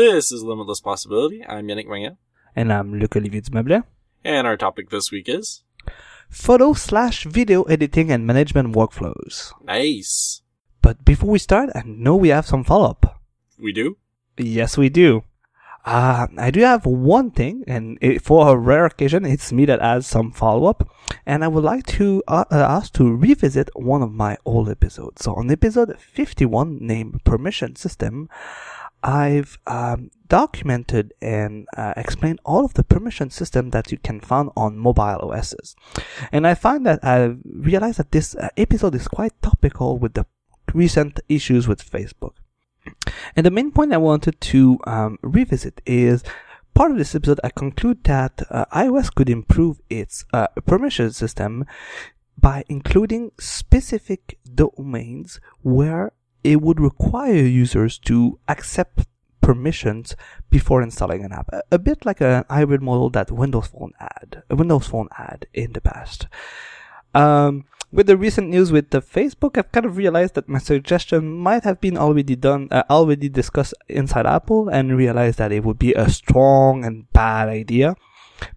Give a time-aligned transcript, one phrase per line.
[0.00, 1.44] This is Limitless Possibility.
[1.46, 2.16] I'm Yannick Magnan.
[2.56, 3.84] And I'm Luc Olivier Dumeuble.
[4.24, 5.62] And our topic this week is
[6.30, 9.52] photo slash video editing and management workflows.
[9.62, 10.40] Nice.
[10.80, 13.20] But before we start, I know we have some follow up.
[13.58, 13.98] We do?
[14.38, 15.24] Yes, we do.
[15.84, 19.82] Uh, I do have one thing, and it, for a rare occasion, it's me that
[19.82, 20.88] has some follow up,
[21.26, 25.24] and I would like to uh, uh, ask to revisit one of my old episodes.
[25.24, 28.30] So on episode 51, named Permission System,
[29.02, 34.50] I've um, documented and uh, explained all of the permission system that you can find
[34.56, 35.74] on mobile OSs.
[36.32, 40.26] And I find that I realized that this uh, episode is quite topical with the
[40.74, 42.34] recent issues with Facebook.
[43.36, 46.22] And the main point I wanted to um, revisit is
[46.74, 51.66] part of this episode, I conclude that uh, iOS could improve its uh, permission system
[52.38, 56.12] by including specific domains where
[56.42, 59.06] it would require users to accept
[59.40, 60.14] permissions
[60.48, 61.48] before installing an app.
[61.70, 65.80] A, bit like an hybrid model that Windows Phone had, Windows Phone had in the
[65.80, 66.26] past.
[67.14, 71.32] Um, with the recent news with the Facebook, I've kind of realized that my suggestion
[71.32, 75.78] might have been already done, uh, already discussed inside Apple, and realized that it would
[75.78, 77.96] be a strong and bad idea,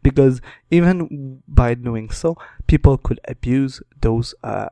[0.03, 4.69] because even by doing so, people could abuse those uh,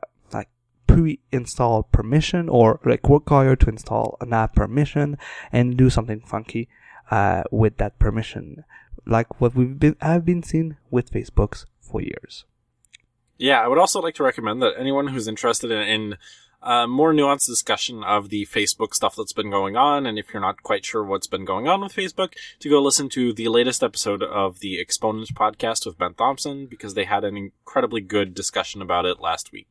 [0.92, 5.16] like pre-installed permission or like require to install an app permission
[5.52, 6.68] and do something funky
[7.10, 8.64] uh, with that permission,
[9.06, 12.44] like what we've been I've been seeing with Facebook's for years.
[13.38, 16.16] Yeah, I would also like to recommend that anyone who's interested in, in
[16.62, 20.40] uh, more nuanced discussion of the Facebook stuff that's been going on, and if you're
[20.40, 23.82] not quite sure what's been going on with Facebook, to go listen to the latest
[23.82, 28.80] episode of the Exponent podcast with Ben Thompson, because they had an incredibly good discussion
[28.80, 29.66] about it last week.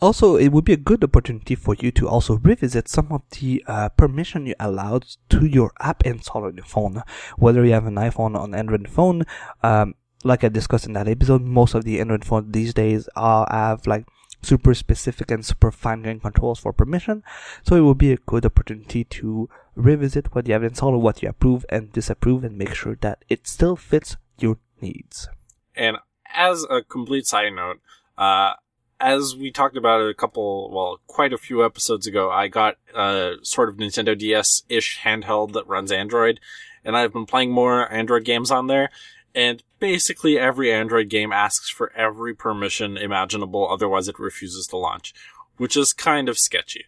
[0.00, 3.64] Also, it would be a good opportunity for you to also revisit some of the
[3.66, 7.02] uh, permission you allowed to your app installer on your phone.
[7.36, 9.24] Whether you have an iPhone or an Android phone,
[9.62, 13.46] um, like I discussed in that episode, most of the Android phones these days are
[13.50, 14.06] have like
[14.42, 17.22] super specific and super fine grained controls for permission.
[17.64, 21.28] So it will be a good opportunity to revisit what you have installed, what you
[21.28, 25.28] approve and disapprove, and make sure that it still fits your needs.
[25.74, 25.98] And
[26.34, 27.80] as a complete side note,
[28.16, 28.54] uh,
[29.00, 33.34] as we talked about a couple, well, quite a few episodes ago, I got a
[33.42, 36.40] sort of Nintendo DS-ish handheld that runs Android,
[36.84, 38.90] and I've been playing more Android games on there
[39.34, 45.14] and basically every Android game asks for every permission imaginable, otherwise it refuses to launch,
[45.56, 46.86] which is kind of sketchy.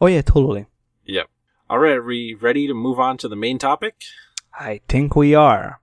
[0.00, 0.66] Oh yeah, totally.
[1.04, 1.28] Yep.
[1.70, 4.02] Alright, are we ready to move on to the main topic?
[4.58, 5.80] I think we are.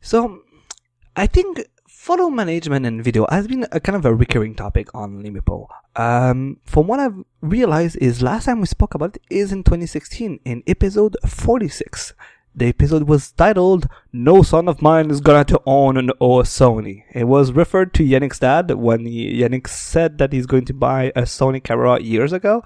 [0.00, 0.42] So,
[1.14, 1.66] I think
[2.02, 5.68] photo management and video has been a kind of a recurring topic on Limipo.
[5.94, 10.40] Um, from what I've realized is last time we spoke about it is in 2016
[10.44, 12.12] in episode 46.
[12.56, 17.04] The episode was titled No Son of Mine is Gonna to Own an O Sony.
[17.12, 21.12] It was referred to Yannick's dad when he, Yannick said that he's going to buy
[21.14, 22.64] a Sony camera years ago.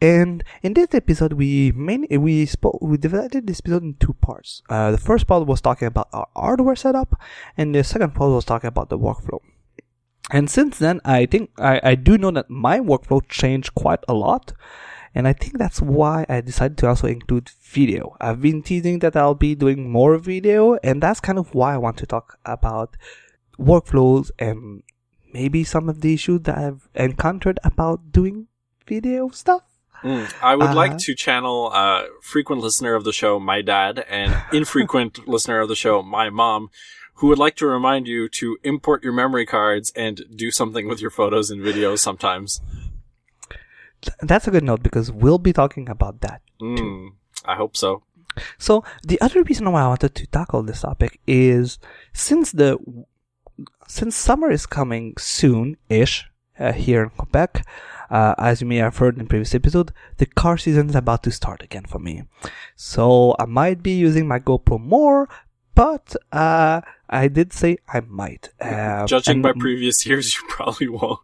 [0.00, 4.62] And in this episode, we main, we spoke, we divided this episode in two parts.
[4.70, 7.20] Uh, the first part was talking about our hardware setup,
[7.56, 9.40] and the second part was talking about the workflow.
[10.30, 14.14] And since then, I think I, I do know that my workflow changed quite a
[14.14, 14.52] lot.
[15.12, 18.16] And I think that's why I decided to also include video.
[18.20, 21.78] I've been teasing that I'll be doing more video, and that's kind of why I
[21.78, 22.96] want to talk about
[23.58, 24.84] workflows and
[25.32, 28.46] maybe some of the issues that I've encountered about doing
[28.86, 29.69] video stuff.
[30.02, 34.04] Mm, I would uh, like to channel uh, frequent listener of the show, my dad,
[34.08, 36.70] and infrequent listener of the show, my mom,
[37.14, 41.00] who would like to remind you to import your memory cards and do something with
[41.00, 42.62] your photos and videos sometimes
[44.20, 47.10] that's a good note because we'll be talking about that mm.
[47.44, 48.02] I hope so.
[48.58, 51.78] So the other reason why I wanted to tackle this topic is
[52.12, 52.78] since the
[53.88, 56.26] since summer is coming soon-ish
[56.58, 57.66] uh, here in Quebec,
[58.10, 61.30] uh, as you may have heard in previous episode, the car season is about to
[61.30, 62.24] start again for me.
[62.76, 65.28] So I might be using my GoPro more,
[65.74, 68.50] but uh, I did say I might.
[68.60, 71.20] Uh, Judging by previous years, you probably won't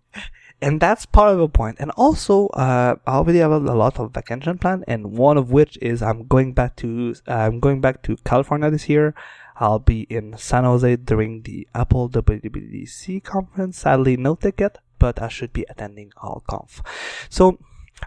[0.60, 1.76] and that's part of the point.
[1.78, 5.50] And also, uh, I already have a, a, lot of vacation plan, and one of
[5.50, 9.14] which is I'm going back to I'm going back to California this year.
[9.58, 13.78] I'll be in San Jose during the Apple WWDC conference.
[13.78, 16.80] Sadly, no ticket, but I should be attending AltConf.
[17.28, 17.58] So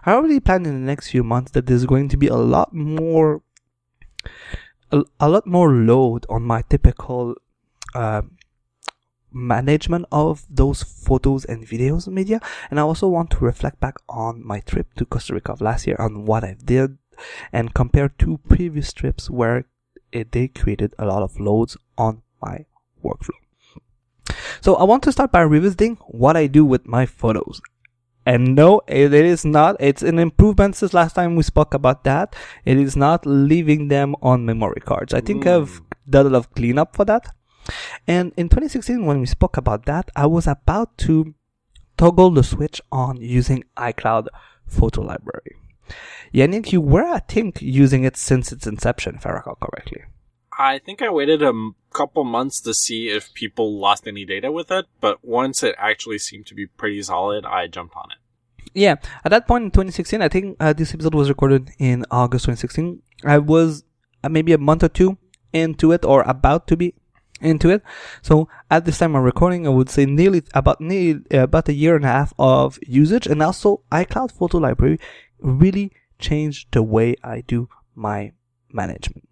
[0.04, 2.74] I already planned in the next few months that there's going to be a lot
[2.74, 3.42] more,
[4.90, 7.34] a, a lot more load on my typical
[7.94, 8.22] uh,
[9.32, 14.44] management of those photos and videos media and i also want to reflect back on
[14.44, 16.98] my trip to costa rica of last year on what i did
[17.52, 19.66] and compare two previous trips where
[20.12, 22.64] it, they created a lot of loads on my
[23.04, 23.38] workflow.
[24.60, 27.60] So I want to start by revisiting what I do with my photos.
[28.26, 29.76] And no, it is not.
[29.80, 32.36] It's an improvement since last time we spoke about that.
[32.64, 35.14] It is not leaving them on memory cards.
[35.14, 35.84] I think I've mm.
[36.08, 37.34] done a lot of cleanup for that.
[38.06, 41.34] And in 2016, when we spoke about that, I was about to
[41.96, 44.28] toggle the switch on using iCloud
[44.66, 45.56] Photo Library.
[46.32, 50.02] Yannick, you were, I think, using it since its inception, if I recall correctly.
[50.60, 51.54] I think I waited a
[51.90, 56.18] couple months to see if people lost any data with it, but once it actually
[56.18, 58.18] seemed to be pretty solid, I jumped on it.
[58.74, 62.44] Yeah, at that point in 2016, I think uh, this episode was recorded in August
[62.44, 63.00] 2016.
[63.24, 63.84] I was
[64.22, 65.16] uh, maybe a month or two
[65.54, 66.94] into it, or about to be
[67.40, 67.82] into it.
[68.20, 71.72] So at this time of recording, I would say nearly about nearly uh, about a
[71.72, 75.00] year and a half of usage, and also iCloud Photo Library
[75.38, 78.32] really changed the way I do my
[78.70, 79.29] management.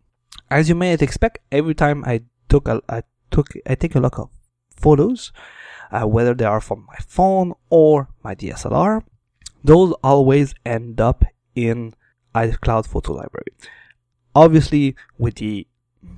[0.51, 4.19] As you may expect, every time I took a I took I take a look
[4.19, 4.31] of
[4.77, 5.33] photos,
[5.91, 9.03] uh, whether they are from my phone or my DSLR,
[9.63, 11.25] those always end up
[11.55, 11.95] in
[12.35, 13.53] iCloud Photo Library.
[14.35, 15.67] Obviously, with the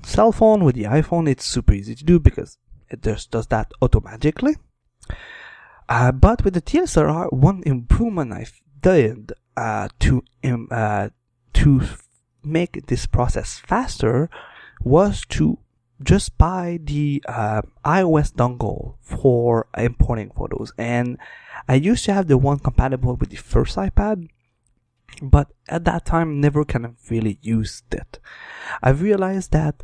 [0.03, 2.59] cell phone, with the iPhone, it's super easy to do because
[2.91, 4.57] it just does that automatically.
[5.89, 8.47] Uh, but with the DSLR, one improvement I
[8.81, 11.09] did uh, to um, uh,
[11.55, 11.83] to
[12.45, 14.31] make this process faster
[14.83, 15.59] was to
[16.03, 20.73] just buy the uh, iOS dongle for importing photos.
[20.79, 21.19] And
[21.69, 24.29] I used to have the one compatible with the first iPad,
[25.21, 28.19] but at that time never kind of really used it.
[28.83, 29.83] I realized that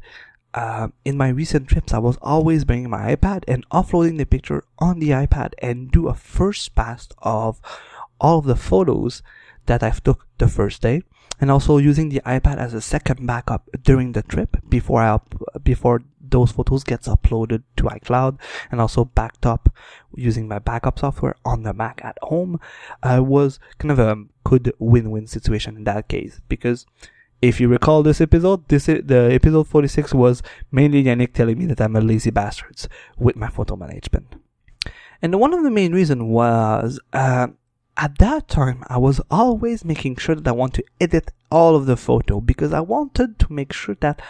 [0.55, 4.65] uh, in my recent trips, I was always bringing my iPad and uploading the picture
[4.79, 7.61] on the iPad and do a first pass of
[8.19, 9.23] all of the photos
[9.67, 11.03] that I've took the first day
[11.41, 15.19] and also using the iPad as a second backup during the trip before I
[15.63, 18.39] before those photos gets uploaded to iCloud
[18.71, 19.73] and also backed up
[20.15, 22.59] using my backup software on the Mac at home
[23.03, 26.87] uh, was kind of a good win-win situation in that case because
[27.43, 30.43] if you recall this episode, this the episode 46 was
[30.73, 32.87] mainly Yannick telling me that I'm a lazy bastard
[33.19, 34.37] with my photo management.
[35.21, 37.49] And one of the main reasons was uh,
[37.97, 41.87] at that time I was always making sure that I want to edit all of
[41.87, 44.21] the photo because I wanted to make sure that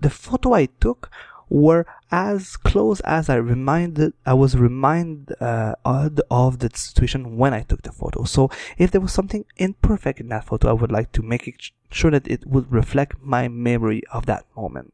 [0.00, 1.10] the photo I took
[1.48, 7.62] were as close as I reminded I was reminded uh, of the situation when I
[7.62, 8.24] took the photo.
[8.24, 11.70] So if there was something imperfect in that photo, I would like to make it
[11.90, 14.92] sure that it would reflect my memory of that moment.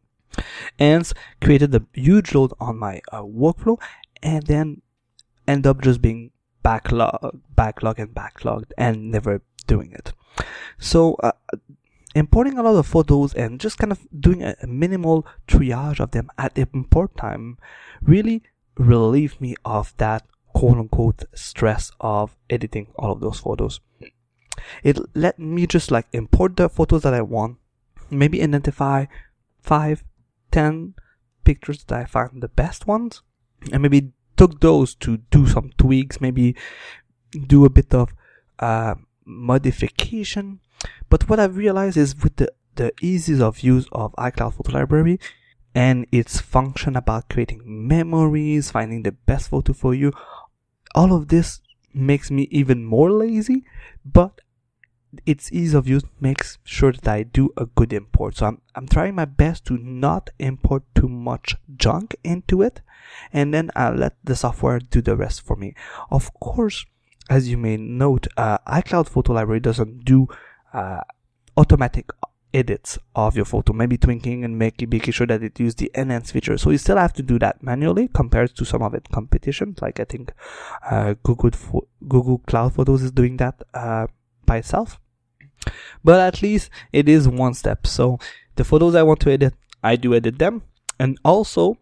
[0.78, 3.78] And created a huge load on my uh, workflow,
[4.22, 4.82] and then
[5.46, 6.31] end up just being
[6.62, 10.12] backlog, backlog and backlogged and never doing it.
[10.78, 11.32] So, uh,
[12.14, 16.30] importing a lot of photos and just kind of doing a, minimal triage of them
[16.38, 17.58] at the import time
[18.02, 18.42] really
[18.76, 23.80] relieved me of that quote unquote stress of editing all of those photos.
[24.82, 27.58] It let me just like import the photos that I want,
[28.10, 29.06] maybe identify
[29.60, 30.04] five,
[30.50, 30.94] ten
[31.44, 33.22] pictures that I find the best ones,
[33.72, 36.56] and maybe took those to do some tweaks, maybe
[37.46, 38.14] do a bit of
[38.58, 38.94] uh,
[39.24, 40.60] modification.
[41.08, 45.20] But what I've realized is with the, the ease of use of iCloud Photo Library
[45.74, 50.12] and its function about creating memories, finding the best photo for you,
[50.94, 51.60] all of this
[51.94, 53.64] makes me even more lazy,
[54.04, 54.40] but
[55.26, 58.36] its ease of use makes sure that I do a good import.
[58.36, 62.80] So I'm, I'm trying my best to not import too much junk into it
[63.32, 65.74] and then I'll let the software do the rest for me.
[66.10, 66.86] Of course,
[67.28, 70.28] as you may note, uh, iCloud Photo Library doesn't do
[70.72, 71.00] uh,
[71.56, 72.10] automatic
[72.54, 76.30] edits of your photo, maybe tweaking and making, making sure that it uses the enhance
[76.30, 76.58] feature.
[76.58, 79.74] So you still have to do that manually compared to some of its competition.
[79.80, 80.32] Like I think
[80.90, 81.50] uh, Google
[82.06, 84.06] Google Cloud Photos is doing that uh,
[84.52, 85.00] by itself.
[86.04, 87.86] But at least it is one step.
[87.86, 88.18] So
[88.56, 90.62] the photos I want to edit, I do edit them.
[90.98, 91.78] And also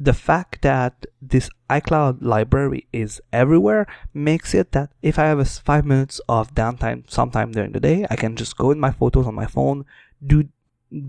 [0.00, 5.44] the fact that this iCloud library is everywhere makes it that if I have a
[5.44, 9.26] five minutes of downtime sometime during the day, I can just go in my photos
[9.26, 9.84] on my phone,
[10.24, 10.48] do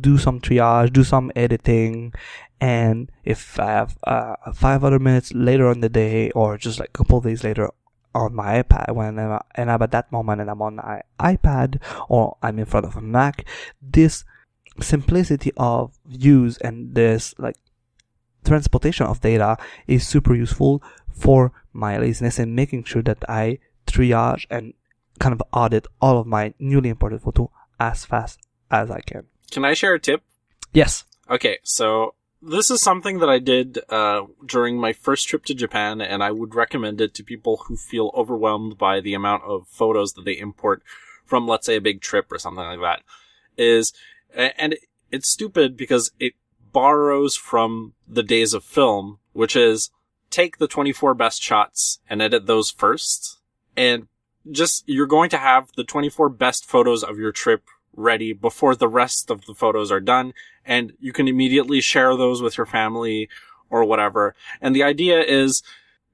[0.01, 2.13] do some triage, do some editing,
[2.60, 6.89] and if I have uh, five other minutes later on the day or just like
[6.89, 7.70] a couple days later
[8.16, 12.38] on my iPad when and I'm at that moment and I'm on my iPad or
[12.42, 13.48] I'm in front of a Mac,
[13.82, 14.24] this
[14.82, 17.56] simplicity of use and this like
[18.44, 24.46] transportation of data is super useful for my laziness and making sure that I triage
[24.50, 24.74] and
[25.20, 28.39] kind of audit all of my newly imported photo as fast
[28.72, 29.25] as I can.
[29.51, 30.24] Can I share a tip?
[30.74, 31.04] Yes.
[31.30, 36.01] Okay, so this is something that I did uh, during my first trip to Japan,
[36.01, 40.13] and I would recommend it to people who feel overwhelmed by the amount of photos
[40.13, 40.81] that they import
[41.25, 43.03] from, let's say, a big trip or something like that.
[43.58, 43.93] Is
[44.34, 44.75] and
[45.12, 46.34] it's stupid because it
[46.72, 49.91] borrows from the days of film, which is
[50.29, 53.39] take the 24 best shots and edit those first,
[53.75, 54.08] and
[54.50, 57.63] just you're going to have the 24 best photos of your trip
[58.00, 60.34] ready before the rest of the photos are done
[60.65, 63.29] and you can immediately share those with your family
[63.70, 64.36] or whatever.
[64.62, 65.62] And the idea is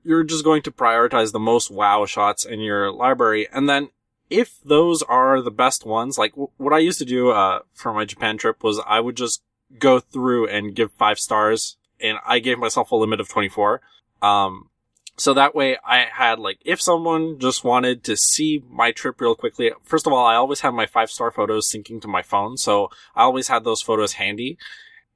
[0.04, 3.48] you're just going to prioritize the most wow shots in your library.
[3.52, 3.90] And then
[4.30, 7.94] if those are the best ones, like w- what I used to do, uh, for
[7.94, 9.42] my Japan trip was I would just
[9.80, 13.82] go through and give five stars and I gave myself a limit of 24.
[14.22, 14.70] Um,
[15.18, 19.36] so that way I had like, if someone just wanted to see my trip real
[19.36, 22.58] quickly, first of all, I always have my five star photos syncing to my phone.
[22.58, 24.58] So I always had those photos handy.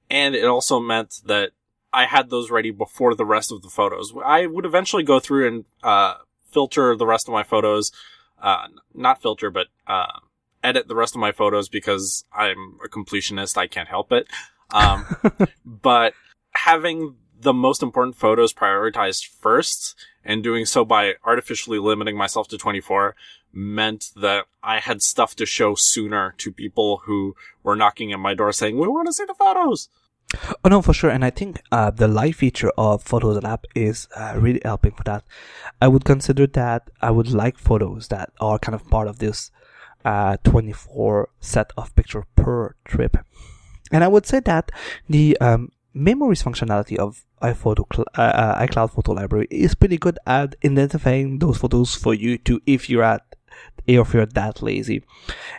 [0.09, 1.51] And it also meant that
[1.91, 4.13] I had those ready before the rest of the photos.
[4.23, 6.15] I would eventually go through and, uh,
[6.51, 7.91] filter the rest of my photos,
[8.41, 10.19] uh, not filter, but, uh,
[10.63, 13.57] edit the rest of my photos because I'm a completionist.
[13.57, 14.27] I can't help it.
[14.71, 15.05] Um,
[15.65, 16.13] but
[16.53, 22.57] having the most important photos prioritized first and doing so by artificially limiting myself to
[22.57, 23.15] 24
[23.51, 28.33] meant that I had stuff to show sooner to people who were knocking at my
[28.33, 29.89] door saying, we want to see the photos.
[30.63, 31.09] Oh no, for sure.
[31.09, 35.03] And I think uh, the live feature of Photos app is uh, really helping for
[35.05, 35.23] that.
[35.81, 39.49] I would consider that I would like photos that are kind of part of this
[40.05, 43.17] uh, 24 set of picture per trip.
[43.91, 44.71] And I would say that
[45.09, 47.85] the um, memories functionality of iPhoto,
[48.17, 52.61] uh, uh, iCloud Photo Library is pretty good at identifying those photos for you to
[52.65, 53.23] if you're at
[53.87, 55.03] if you're that lazy.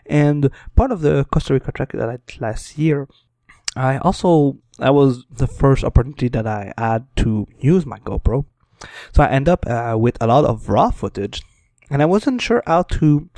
[0.07, 3.09] And part of the Costa Rica trek that I did last year,
[3.77, 8.45] I also that was the first opportunity that I had to use my GoPro.
[9.13, 11.43] So I end up uh, with a lot of raw footage,
[11.91, 13.29] and I wasn't sure how to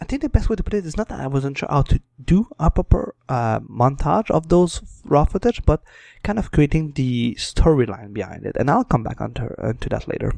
[0.00, 1.82] I think the best way to put it is not that I wasn't sure how
[1.82, 5.82] to do a proper uh, montage of those raw footage, but
[6.22, 8.56] kind of creating the storyline behind it.
[8.58, 10.32] And I'll come back onto, onto that later.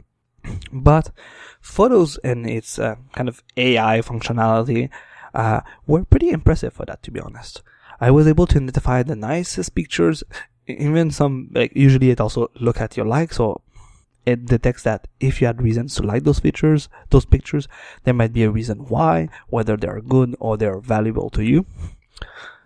[0.73, 1.11] but
[1.61, 4.91] photos and its uh, kind of AI functionality
[5.35, 7.63] uh, were pretty impressive for that, to be honest.
[8.01, 10.25] I was able to identify the nicest pictures,
[10.67, 13.61] even some like usually it also look at your likes or
[14.25, 17.69] it detects that if you had reasons to like those features, those pictures,
[18.05, 21.67] there might be a reason why, whether they're good or they're valuable to you.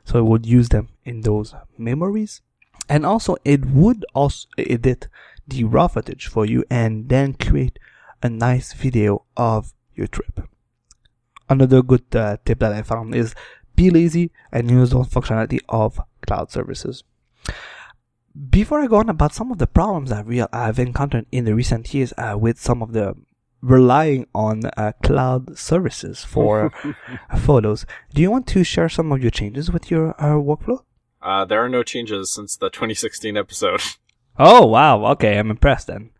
[0.04, 2.42] So it would use them in those memories.
[2.88, 5.08] And also it would also edit
[5.48, 7.78] the raw footage for you and then create
[8.22, 10.48] a nice video of your trip.
[11.48, 13.34] Another good uh, tip that I found is
[13.74, 17.04] be lazy and use the functionality of cloud services
[18.50, 21.54] before I go on about some of the problems I've, real, I've encountered in the
[21.54, 23.14] recent years uh, with some of the
[23.62, 26.72] relying on uh, cloud services for
[27.38, 30.82] photos, do you want to share some of your changes with your uh, workflow?
[31.22, 33.80] Uh, there are no changes since the 2016 episode.
[34.38, 35.12] Oh wow!
[35.12, 36.10] Okay, I'm impressed then.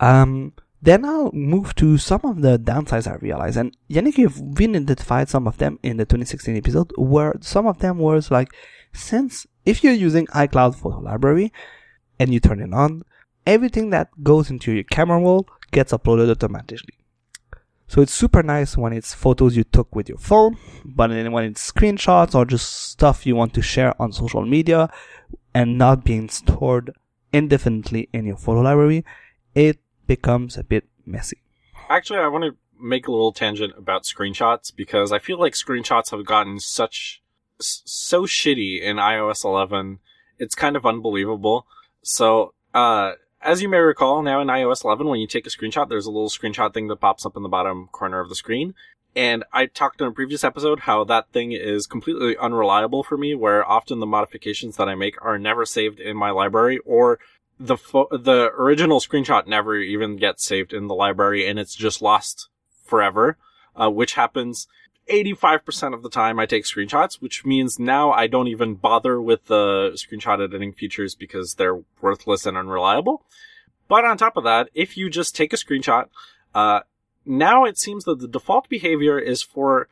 [0.00, 4.74] Um, then I'll move to some of the downsides I realized, and Yannick, you've been
[4.74, 8.48] identified some of them in the 2016 episode, where some of them was like,
[8.92, 11.52] since if you're using iCloud Photo Library
[12.18, 13.02] and you turn it on,
[13.46, 16.94] everything that goes into your camera roll gets uploaded automatically.
[17.86, 21.44] So it's super nice when it's photos you took with your phone, but then when
[21.44, 24.90] it's screenshots or just stuff you want to share on social media
[25.54, 26.94] and not being stored
[27.32, 29.04] indefinitely in your photo library,
[29.54, 31.38] it becomes a bit messy.
[31.88, 36.10] Actually, I want to make a little tangent about screenshots because I feel like screenshots
[36.10, 37.22] have gotten such
[37.60, 39.98] so shitty in iOS 11.
[40.38, 41.66] It's kind of unbelievable.
[42.02, 45.88] So, uh, as you may recall, now in iOS 11, when you take a screenshot,
[45.88, 48.74] there's a little screenshot thing that pops up in the bottom corner of the screen.
[49.16, 53.34] And I talked in a previous episode how that thing is completely unreliable for me,
[53.34, 57.20] where often the modifications that I make are never saved in my library, or
[57.60, 62.02] the fo- the original screenshot never even gets saved in the library, and it's just
[62.02, 62.48] lost
[62.82, 63.36] forever.
[63.76, 64.68] Uh, which happens
[65.08, 69.46] 85% of the time I take screenshots, which means now I don't even bother with
[69.46, 73.24] the screenshot editing features because they're worthless and unreliable.
[73.88, 76.08] But on top of that, if you just take a screenshot,
[76.54, 76.80] uh,
[77.26, 79.88] now it seems that the default behavior is for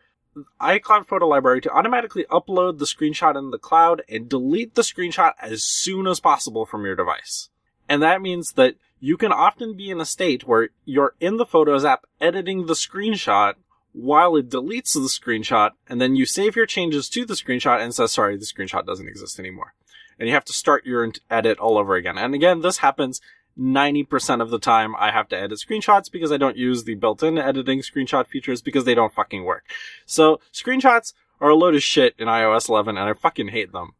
[0.60, 5.32] iCloud Photo Library to automatically upload the screenshot in the cloud and delete the screenshot
[5.40, 7.50] as soon as possible from your device.
[7.88, 11.44] And that means that you can often be in a state where you're in the
[11.44, 13.54] Photos app editing the screenshot
[13.92, 17.94] while it deletes the screenshot and then you save your changes to the screenshot and
[17.94, 19.74] says, sorry, the screenshot doesn't exist anymore.
[20.18, 22.18] And you have to start your edit all over again.
[22.18, 23.20] And again, this happens
[23.58, 27.38] 90% of the time I have to edit screenshots because I don't use the built-in
[27.38, 29.64] editing screenshot features because they don't fucking work.
[30.06, 33.94] So screenshots are a load of shit in iOS 11 and I fucking hate them.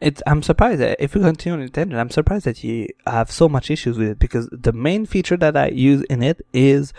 [0.00, 3.70] It's, I'm surprised if we continue on tangent, I'm surprised that you have so much
[3.70, 6.92] issues with it because the main feature that I use in it is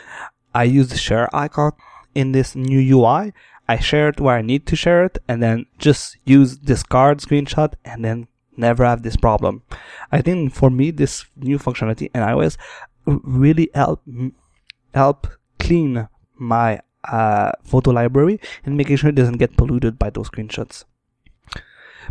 [0.55, 1.73] I use the share icon
[2.15, 3.33] in this new UI.
[3.69, 7.73] I share it where I need to share it and then just use discard screenshot
[7.83, 9.63] and then never have this problem.
[10.11, 12.57] I think for me, this new functionality in iOS
[13.05, 14.01] really help
[14.93, 15.27] help
[15.59, 20.85] clean my uh, photo library and making sure it doesn't get polluted by those screenshots.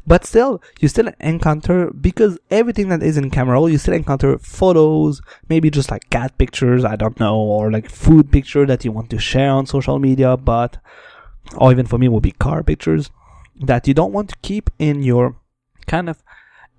[0.06, 4.38] But still, you still encounter, because everything that is in camera roll, you still encounter
[4.38, 8.92] photos, maybe just like cat pictures, I don't know, or like food picture that you
[8.92, 10.78] want to share on social media, but,
[11.56, 13.10] or even for me would be car pictures
[13.60, 15.36] that you don't want to keep in your
[15.86, 16.22] kind of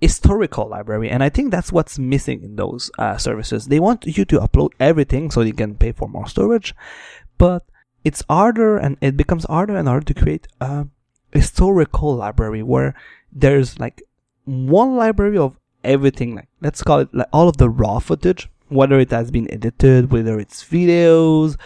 [0.00, 1.10] historical library.
[1.10, 3.66] And i think that's what's missing in those uh, services.
[3.66, 6.74] They want you to upload everything so you can pay for more storage
[7.38, 7.64] but
[8.04, 10.48] it's harder and it becomes harder and harder to create
[11.32, 12.94] historical library where
[13.32, 14.02] there's like
[14.44, 18.98] one library of everything like let's call it like all of the raw footage whether
[18.98, 21.56] it has been edited whether it's videos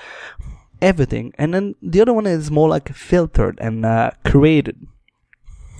[0.81, 4.87] everything and then the other one is more like filtered and uh, created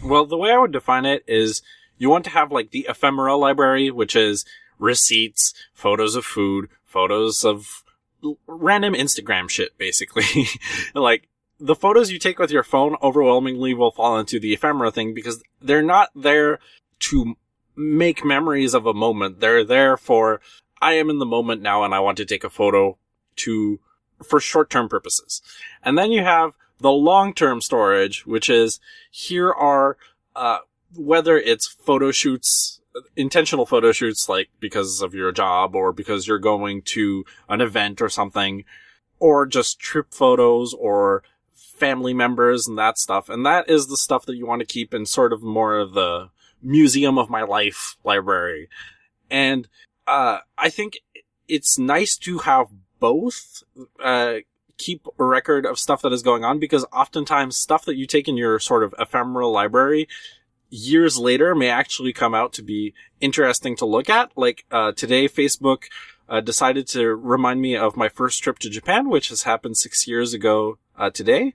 [0.05, 1.63] well the way i would define it is
[2.03, 4.45] you want to have like the ephemeral library, which is
[4.81, 7.85] receipts, photos of food, photos of
[8.49, 10.49] random Instagram shit, basically.
[10.97, 11.29] like,
[11.63, 15.45] the photos you take with your phone overwhelmingly will fall into the ephemera thing because
[15.61, 16.59] they're not there
[16.99, 17.37] to
[17.77, 19.39] make memories of a moment.
[19.39, 20.41] They're there for,
[20.81, 22.99] I am in the moment now and I want to take a photo
[23.37, 23.79] to,
[24.25, 25.41] for short-term purposes.
[25.85, 28.81] And then you have the long-term storage, which is,
[29.13, 29.97] here are,
[30.35, 30.59] uh,
[30.97, 32.81] whether it's photo shoots,
[33.15, 38.03] intentional photo shoots, like because of your job or because you're going to an event
[38.03, 38.65] or something,
[39.21, 41.23] or just trip photos or
[41.83, 43.29] family members and that stuff.
[43.29, 45.95] And that is the stuff that you want to keep in sort of more of
[45.95, 46.31] the
[46.63, 48.69] museum of my life library.
[49.29, 49.69] And,
[50.07, 51.01] uh, I think
[51.49, 52.67] it's nice to have
[53.01, 53.65] both,
[54.01, 54.35] uh,
[54.79, 58.29] keep a record of stuff that is going on because oftentimes stuff that you take
[58.29, 60.07] in your sort of ephemeral library
[60.71, 64.31] years later may actually come out to be interesting to look at.
[64.37, 65.85] Like, uh, today Facebook,
[66.29, 70.07] uh, decided to remind me of my first trip to Japan, which has happened six
[70.07, 71.53] years ago, uh, today.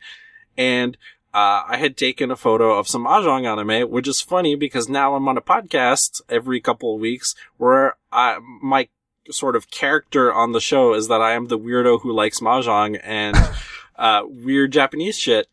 [0.58, 0.98] And,
[1.34, 5.16] uh, I had taken a photo of some Mahjong anime, which is funny because now
[5.16, 8.90] I'm on a podcast every couple of weeks where I, my
[9.30, 13.00] sort of character on the show is that I am the weirdo who likes Mahjong
[13.04, 13.38] and,
[13.96, 15.48] uh, weird Japanese shit.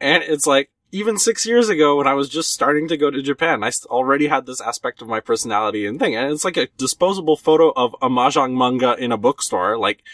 [0.00, 3.20] And it's like, even six years ago when I was just starting to go to
[3.20, 6.14] Japan, I already had this aspect of my personality and thing.
[6.14, 9.76] And it's like a disposable photo of a Mahjong manga in a bookstore.
[9.76, 10.04] Like,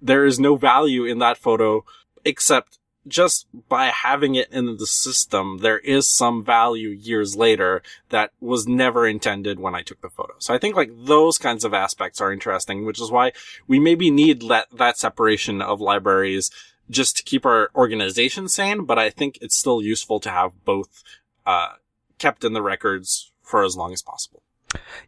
[0.00, 1.84] there is no value in that photo
[2.24, 8.30] except just by having it in the system, there is some value years later that
[8.40, 10.34] was never intended when I took the photo.
[10.38, 13.32] So I think like those kinds of aspects are interesting, which is why
[13.66, 16.50] we maybe need that, that separation of libraries
[16.90, 21.02] just to keep our organization sane, but I think it's still useful to have both
[21.46, 21.74] uh,
[22.18, 24.42] kept in the records for as long as possible.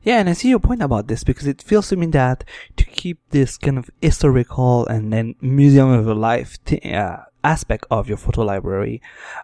[0.02, 2.44] Yeah, and I see your point about this because it feels to me that
[2.76, 7.86] to keep this kind of historical and then museum of your life t- uh, aspect
[7.90, 9.00] of your photo library,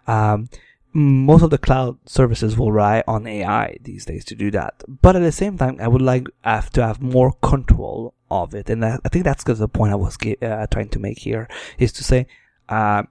[0.07, 0.49] um,
[0.91, 4.83] most of the cloud services will rely on AI these days to do that.
[4.87, 8.69] But at the same time, I would like have to have more control of it.
[8.69, 12.03] And I, think that's the point I was uh, trying to make here is to
[12.03, 12.27] say,
[12.67, 13.03] uh,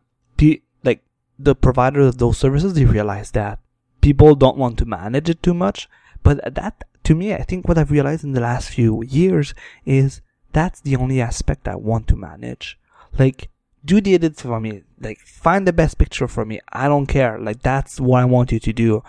[0.85, 1.03] like
[1.38, 3.61] the provider of those services, they realize that
[4.01, 5.88] people don't want to manage it too much.
[6.23, 9.55] But that, to me, I think what I've realized in the last few years
[9.87, 10.21] is
[10.53, 12.79] that's the only aspect I want to manage.
[13.18, 13.49] Like,
[13.83, 14.83] do the edits for me.
[15.01, 16.61] Like, find the best picture for me.
[16.71, 17.38] I don't care.
[17.38, 19.03] Like, that's what I want you to do.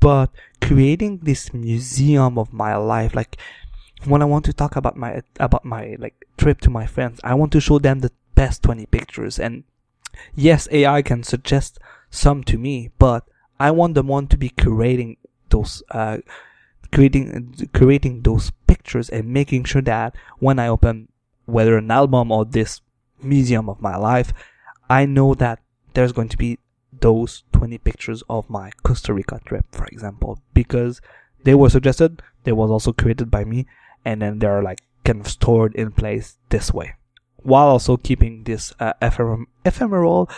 [0.00, 0.30] But
[0.60, 3.36] creating this museum of my life, like,
[4.04, 7.34] when I want to talk about my about my like trip to my friends, I
[7.34, 9.38] want to show them the best 20 pictures.
[9.38, 9.62] And
[10.34, 11.78] yes, AI can suggest
[12.10, 13.24] some to me, but
[13.60, 15.16] I want the one to be curating
[15.48, 16.18] those, uh,
[16.92, 21.08] creating creating those pictures and making sure that when I open
[21.46, 22.80] whether an album or this
[23.22, 24.32] museum of my life,
[24.90, 25.60] I know that
[25.94, 26.58] there's going to be
[27.00, 31.00] those 20 pictures of my Costa Rica trip, for example, because
[31.44, 33.66] they were suggested, they was also created by me,
[34.04, 36.94] and then they're like kind of stored in place this way.
[37.46, 40.28] while also keeping this uh, ephemer- ephemeral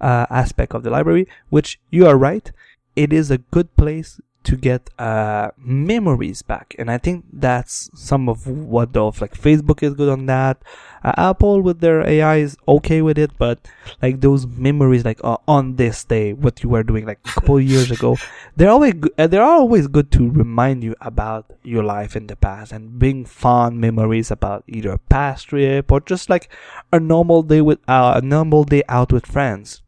[0.00, 2.50] uh, aspect of the library, which you are right,
[2.96, 6.74] it is a good place to get uh, memories back.
[6.78, 10.62] And I think that's some of what the like Facebook is good on that.
[11.04, 13.58] Uh, Apple with their AI is okay with it, but
[14.00, 17.60] like those memories, like uh, on this day, what you were doing like a couple
[17.60, 18.16] years ago,
[18.56, 22.36] they're always go- uh, they're always good to remind you about your life in the
[22.36, 26.48] past and bring fond memories about either a past trip or just like
[26.92, 29.82] a normal day with uh, a normal day out with friends.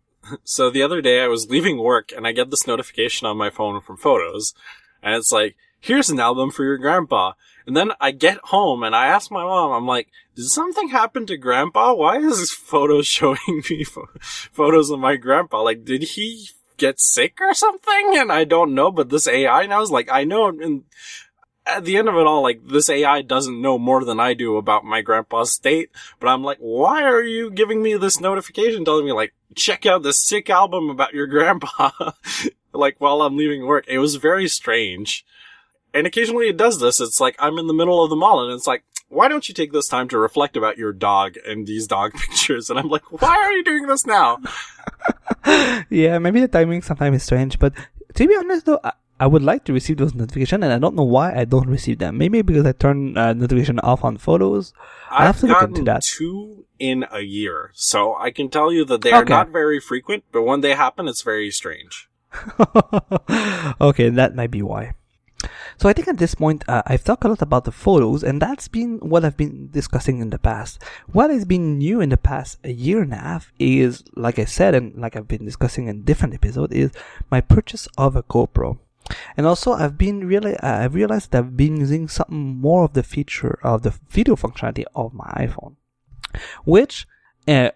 [0.45, 3.51] So the other day I was leaving work and I get this notification on my
[3.51, 4.55] phone from photos
[5.03, 7.33] and it's like, here's an album for your grandpa.
[7.67, 11.27] And then I get home and I ask my mom, I'm like, did something happen
[11.27, 11.93] to grandpa?
[11.95, 15.63] Why is this photo showing me pho- photos of my grandpa?
[15.63, 18.17] Like, did he get sick or something?
[18.17, 20.85] And I don't know, but this AI now is like, I know and
[21.69, 24.57] at the end of it all, like this AI doesn't know more than I do
[24.57, 29.05] about my grandpa's state, but I'm like, why are you giving me this notification telling
[29.05, 31.91] me like, check out this sick album about your grandpa?
[32.73, 33.85] like while I'm leaving work.
[33.89, 35.25] It was very strange.
[35.93, 37.01] And occasionally it does this.
[37.01, 39.55] It's like I'm in the middle of the mall and it's like, why don't you
[39.55, 42.71] take this time to reflect about your dog and these dog pictures?
[42.71, 44.39] And I'm like, why are you doing this now?
[45.91, 47.73] yeah, maybe the timing sometimes is strange, but
[48.15, 50.95] to be honest though, I, I would like to receive those notifications, and I don't
[50.95, 52.19] know why I don't receive them.
[52.19, 54.73] Maybe because I turn uh, notification off on photos.
[55.11, 56.03] I have I've to look gotten into that.
[56.05, 59.33] two in a year, so I can tell you that they are Okay.
[59.35, 62.09] not very frequent, but when they happen, it's very strange.
[63.81, 64.93] okay, that might be why.
[65.79, 68.43] So I think at this point, uh, I've talked a lot about the photos, and
[68.43, 70.83] that's been what I've been discussing in the past.
[71.13, 74.45] What has been new in the past a year and a half is, like I
[74.45, 76.91] said, and like I've been discussing in different episodes, is
[77.31, 78.79] my purchase of a GoPro.
[79.37, 82.93] And also, I've been really, uh, I've realized that I've been using something more of
[82.93, 85.77] the feature of the video functionality of my iPhone,
[86.65, 87.07] which,
[87.47, 87.71] uh,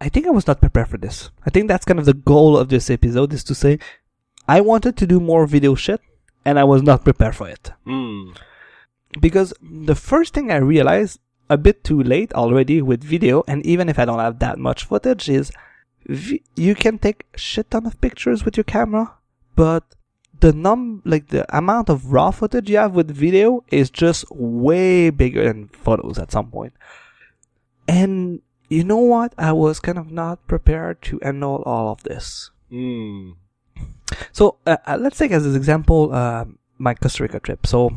[0.00, 1.30] I- think I was not prepared for this.
[1.46, 3.78] I think that's kind of the goal of this episode is to say,
[4.48, 6.00] I wanted to do more video shit,
[6.44, 7.72] and I was not prepared for it.
[7.84, 8.30] Hmm.
[9.20, 13.88] Because the first thing I realized a bit too late already with video, and even
[13.88, 15.52] if I don't have that much footage, is
[16.56, 19.14] you can take shit ton of pictures with your camera,
[19.54, 19.84] but
[20.40, 25.10] the num like the amount of raw footage you have with video is just way
[25.10, 26.72] bigger than photos at some point.
[27.86, 29.34] And you know what?
[29.38, 32.50] I was kind of not prepared to handle all of this.
[32.70, 33.32] Hmm.
[34.32, 36.44] So uh, uh, let's take as an example uh,
[36.78, 37.66] my Costa Rica trip.
[37.66, 37.90] So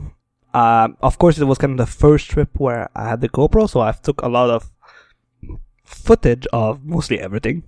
[0.54, 3.69] um, of course it was kind of the first trip where I had the GoPro,
[3.69, 4.71] so I took a lot of
[5.84, 7.63] footage of mostly everything,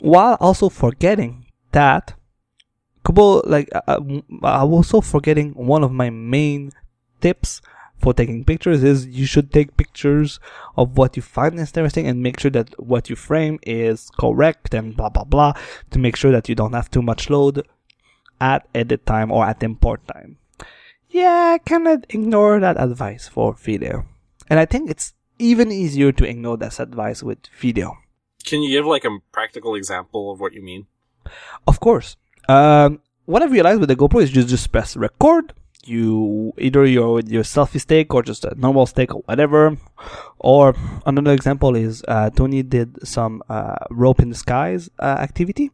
[0.00, 2.14] while also forgetting that
[3.04, 4.00] couple like uh,
[4.42, 6.72] I was also forgetting one of my main
[7.20, 7.60] tips
[7.98, 10.40] for taking pictures is you should take pictures
[10.76, 14.96] of what you find interesting and make sure that what you frame is correct and
[14.96, 15.52] blah blah blah
[15.90, 17.66] to make sure that you don't have too much load
[18.40, 20.38] at edit time or at import time.
[21.08, 24.04] Yeah, I cannot ignore that advice for video.
[24.50, 27.96] And I think it's even easier to ignore that advice with video.
[28.44, 30.86] Can you give like a practical example of what you mean?
[31.66, 32.16] Of course.
[32.48, 35.52] Um, what I've realized with the GoPro is just just press record.
[35.86, 39.76] You either your your selfie stick or just a normal stick or whatever.
[40.38, 40.74] Or
[41.06, 45.70] another example is uh, Tony did some uh, rope in the skies uh, activity,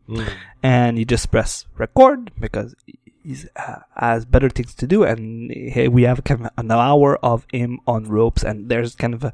[0.62, 2.74] and you just press record because
[3.22, 7.16] he uh, has better things to do, and he- we have kind of an hour
[7.24, 9.32] of him on ropes, and there's kind of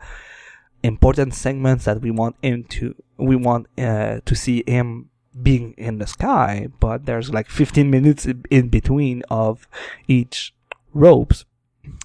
[0.83, 5.09] important segments that we want him to we want uh, to see him
[5.43, 9.69] being in the sky but there's like 15 minutes in- between of
[10.09, 10.55] each
[10.93, 11.45] ropes.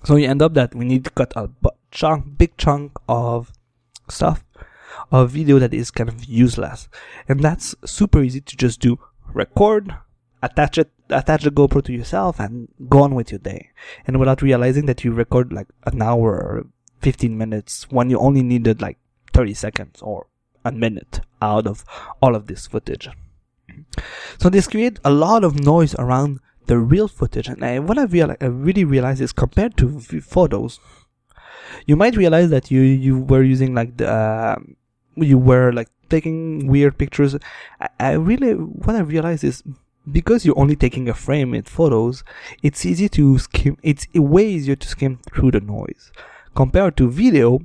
[0.04, 1.50] So you end up that we need to cut a
[1.92, 3.52] chunk big chunk of
[4.10, 4.44] stuff
[5.12, 6.90] of video that is kind of useless.
[7.28, 9.00] And that's super easy to just do
[9.34, 9.96] record
[10.44, 13.70] attach it attach the GoPro to yourself and go on with your day.
[14.08, 16.68] And without realizing that you record like an hour or
[17.02, 18.98] 15 minutes when you only needed like
[19.34, 20.28] 30 seconds or
[20.64, 21.84] a minute out of
[22.22, 23.10] all of this footage.
[24.38, 28.04] So this create a lot of noise around the real footage, and what I,
[28.40, 30.80] I really realized is compared to photos,
[31.86, 34.76] you might realize that you you were using like the um
[35.16, 37.36] you were like taking weird pictures.
[37.80, 39.64] I, I really what I realized is
[40.12, 42.24] because you're only taking a frame in photos,
[42.64, 43.78] it's easy to skim.
[43.84, 46.12] It's way easier to skim through the noise
[46.56, 47.60] compared to video.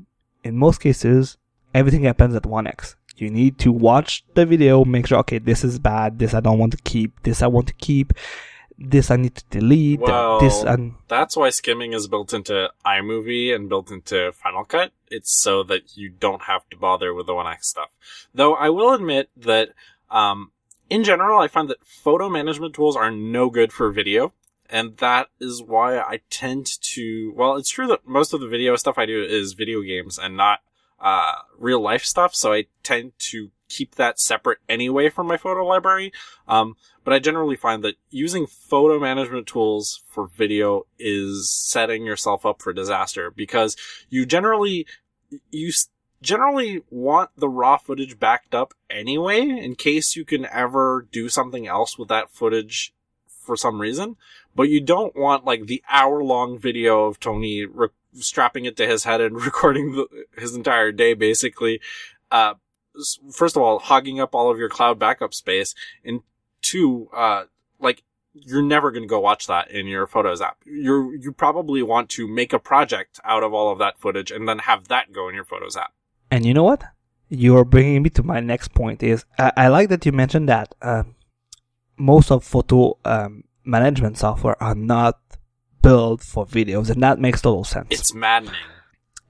[0.44, 1.38] In most cases,
[1.76, 2.94] everything happens at 1x.
[3.16, 6.58] You need to watch the video, make sure, okay, this is bad, this I don't
[6.58, 8.12] want to keep, this I want to keep.
[8.78, 13.54] this I need to delete, Well, this and That's why skimming is built into iMovie
[13.54, 14.92] and built into Final Cut.
[15.10, 17.88] It's so that you don't have to bother with the 1x stuff.
[18.34, 19.70] Though I will admit that,
[20.10, 20.50] um,
[20.90, 24.34] in general, I find that photo management tools are no good for video.
[24.68, 28.76] And that is why I tend to, well, it's true that most of the video
[28.76, 30.60] stuff I do is video games and not,
[31.00, 32.34] uh, real life stuff.
[32.34, 36.12] So I tend to keep that separate anyway from my photo library.
[36.46, 42.46] Um, but I generally find that using photo management tools for video is setting yourself
[42.46, 43.76] up for disaster because
[44.08, 44.86] you generally,
[45.50, 45.72] you
[46.22, 51.66] generally want the raw footage backed up anyway in case you can ever do something
[51.66, 52.94] else with that footage
[53.28, 54.16] for some reason.
[54.54, 57.64] But you don't want like the hour long video of Tony
[58.22, 60.06] strapping it to his head and recording the,
[60.38, 61.80] his entire day basically.
[62.30, 62.54] Uh,
[63.32, 65.74] first of all, hogging up all of your cloud backup space
[66.04, 66.20] and
[66.62, 67.44] two, uh,
[67.78, 68.02] like
[68.32, 70.58] you're never going to go watch that in your photos app.
[70.64, 74.48] You're, you probably want to make a project out of all of that footage and
[74.48, 75.92] then have that go in your photos app.
[76.30, 76.84] And you know what?
[77.28, 79.02] You're bringing me to my next point.
[79.02, 81.04] Is I, I like that you mentioned that uh,
[81.96, 85.18] most of photo um, management software are not
[85.86, 87.86] built for videos, and that makes total sense.
[87.90, 88.54] It's maddening.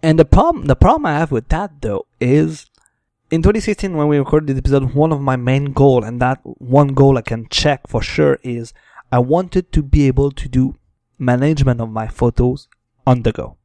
[0.02, 2.66] And the problem, the problem I have with that though is,
[3.30, 6.88] in 2016 when we recorded this episode, one of my main goal, and that one
[6.88, 8.72] goal I can check for sure is,
[9.12, 10.76] I wanted to be able to do
[11.18, 12.68] management of my photos
[13.06, 13.56] on the go.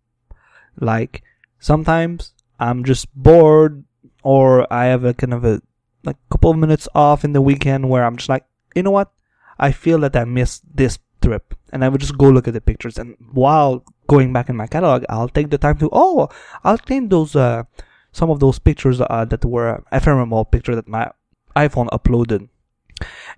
[0.79, 1.23] Like
[1.59, 3.83] sometimes I'm just bored,
[4.23, 5.61] or I have a kind of a
[6.03, 9.11] like couple of minutes off in the weekend where I'm just like, you know what,
[9.57, 12.61] I feel that I missed this trip, and I would just go look at the
[12.61, 16.29] pictures, and while going back in my catalog, I'll take the time to oh,
[16.63, 17.63] I'll clean those uh
[18.11, 21.09] some of those pictures uh, that were ephemeral picture that my
[21.55, 22.49] iPhone uploaded.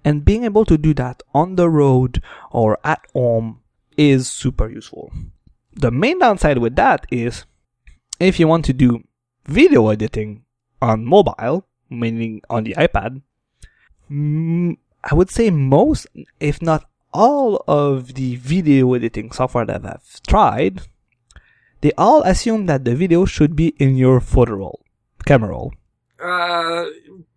[0.04, 3.62] And being able to do that on the road or at home
[3.98, 5.14] is super useful.
[5.74, 7.46] The main downside with that is
[8.20, 9.04] if you want to do
[9.46, 10.44] video editing
[10.82, 13.22] on mobile, meaning on the iPad,
[14.10, 16.08] I would say most,
[16.40, 20.82] if not all of the video editing software that I've tried,
[21.82, 24.86] they all assume that the video should be in your photo roll,
[25.26, 25.74] camera roll.
[26.20, 26.86] Uh,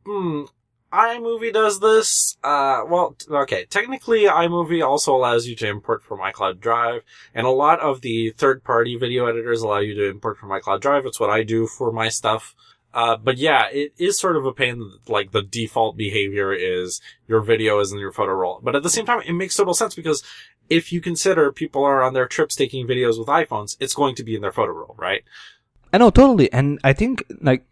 [0.04, 0.44] hmm.
[0.92, 2.36] iMovie does this.
[2.44, 3.66] Uh, well, okay.
[3.66, 7.02] Technically, iMovie also allows you to import from iCloud Drive,
[7.34, 11.06] and a lot of the third-party video editors allow you to import from iCloud Drive.
[11.06, 12.54] It's what I do for my stuff.
[12.96, 14.90] Uh, but yeah, it is sort of a pain.
[15.06, 18.58] Like the default behavior is your video is in your photo roll.
[18.62, 20.22] But at the same time, it makes total sense because
[20.70, 24.24] if you consider people are on their trips taking videos with iPhones, it's going to
[24.24, 25.22] be in their photo roll, right?
[25.92, 27.66] I know totally, and I think like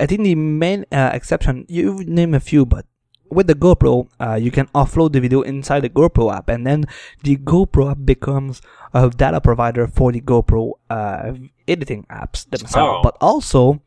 [0.00, 2.86] I think the main uh, exception you name a few, but
[3.30, 6.84] with the GoPro, uh, you can offload the video inside the GoPro app, and then
[7.24, 8.62] the GoPro app becomes
[8.94, 11.32] a data provider for the GoPro uh,
[11.66, 12.98] editing apps themselves.
[12.98, 13.00] Oh.
[13.02, 13.82] But also,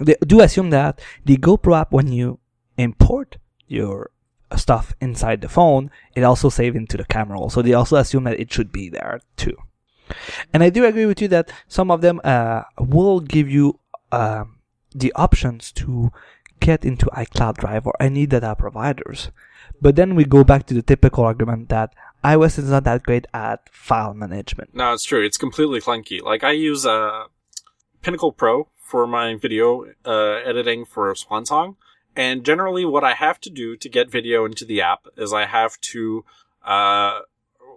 [0.00, 2.38] they do assume that the GoPro app, when you
[2.76, 3.36] import
[3.68, 4.10] your
[4.56, 7.38] stuff inside the phone, it also saves into the camera.
[7.50, 9.56] So they also assume that it should be there too.
[10.52, 13.78] And I do agree with you that some of them uh, will give you
[14.10, 14.58] um,
[14.92, 16.10] the options to
[16.58, 19.30] get into iCloud Drive or any data providers.
[19.80, 23.26] But then we go back to the typical argument that iOS is not that great
[23.32, 24.74] at file management.
[24.74, 25.24] No, it's true.
[25.24, 26.20] It's completely clunky.
[26.20, 27.24] Like I use uh,
[28.02, 31.76] Pinnacle Pro for my video uh, editing for Swan Song,
[32.16, 35.46] and generally, what I have to do to get video into the app is I
[35.46, 36.24] have to,
[36.64, 37.20] uh,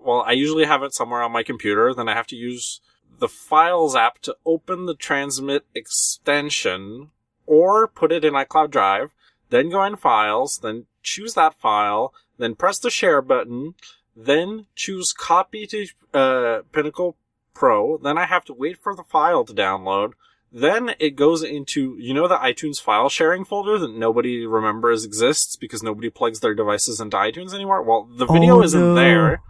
[0.03, 1.93] well, I usually have it somewhere on my computer.
[1.93, 2.81] Then I have to use
[3.19, 7.11] the Files app to open the Transmit extension,
[7.45, 9.13] or put it in iCloud Drive.
[9.51, 13.75] Then go in Files, then choose that file, then press the Share button,
[14.15, 17.17] then choose copy to uh, Pinnacle
[17.53, 17.97] Pro.
[17.97, 20.13] Then I have to wait for the file to download.
[20.55, 25.55] Then it goes into, you know, the iTunes file sharing folder that nobody remembers exists
[25.55, 27.81] because nobody plugs their devices into iTunes anymore.
[27.81, 28.93] Well, the oh, video Oh, isn't no.
[28.93, 29.41] there.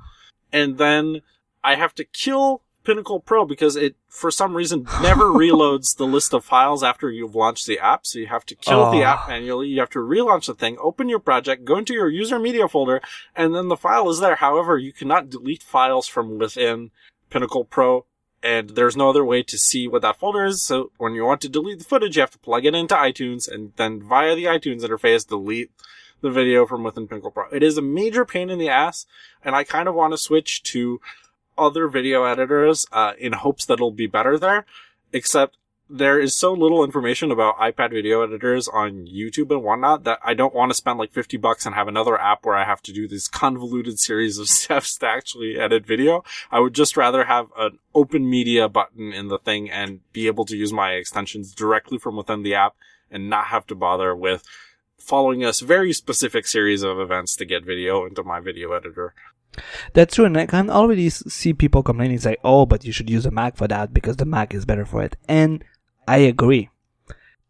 [0.53, 1.21] And then
[1.61, 6.33] I have to kill Pinnacle Pro because it, for some reason, never reloads the list
[6.33, 8.05] of files after you've launched the app.
[8.05, 9.03] So you have to kill the Oh.
[9.03, 9.27] app ah.
[9.27, 9.67] manually.
[9.67, 13.01] You have to relaunch the thing, open your project, go into your user media folder,
[13.35, 14.35] and then the file is there.
[14.35, 16.91] However, you cannot delete files from within
[17.29, 18.05] Pinnacle Pro,
[18.43, 20.61] and there's no other way to see what that folder is.
[20.61, 23.49] So when you want to delete the footage, you have to plug it into iTunes,
[23.49, 25.71] and then via the iTunes interface, delete
[26.21, 27.49] the video from within Pinnacle Pro.
[27.51, 29.05] It is a major pain in the ass,
[29.43, 30.99] and I kind of want to switch to
[31.57, 34.65] other video editors uh, in hopes that it'll be better there.
[35.11, 35.57] Except
[35.95, 40.33] there is so little information about iPad video editors on YouTube and whatnot that I
[40.33, 42.91] don't want to spend like 50 bucks and have another app where I have to
[42.91, 46.23] do this convoluted series of steps to actually edit video.
[46.51, 50.45] I would just rather have an open media button in the thing and be able
[50.45, 52.73] to use my extensions directly from within the app
[53.11, 54.43] and not have to bother with
[54.97, 59.13] following a very specific series of events to get video into my video editor.
[59.93, 63.27] That's true, and I can already see people complaining, say, "Oh, but you should use
[63.27, 65.63] a Mac for that because the Mac is better for it." And
[66.07, 66.69] I agree.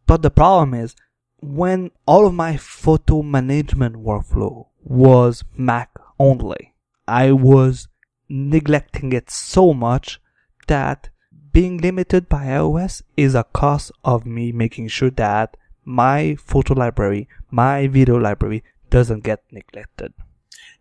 [0.06, 0.96] But the problem is,
[1.42, 5.90] when all of my photo management workflow was Mac
[6.20, 6.74] only,
[7.08, 7.88] I was
[8.30, 10.22] neglecting it so much
[10.68, 11.10] that
[11.52, 17.28] being limited by iOS is a cost of me making sure that my photo library,
[17.52, 20.14] my video library doesn't get neglected.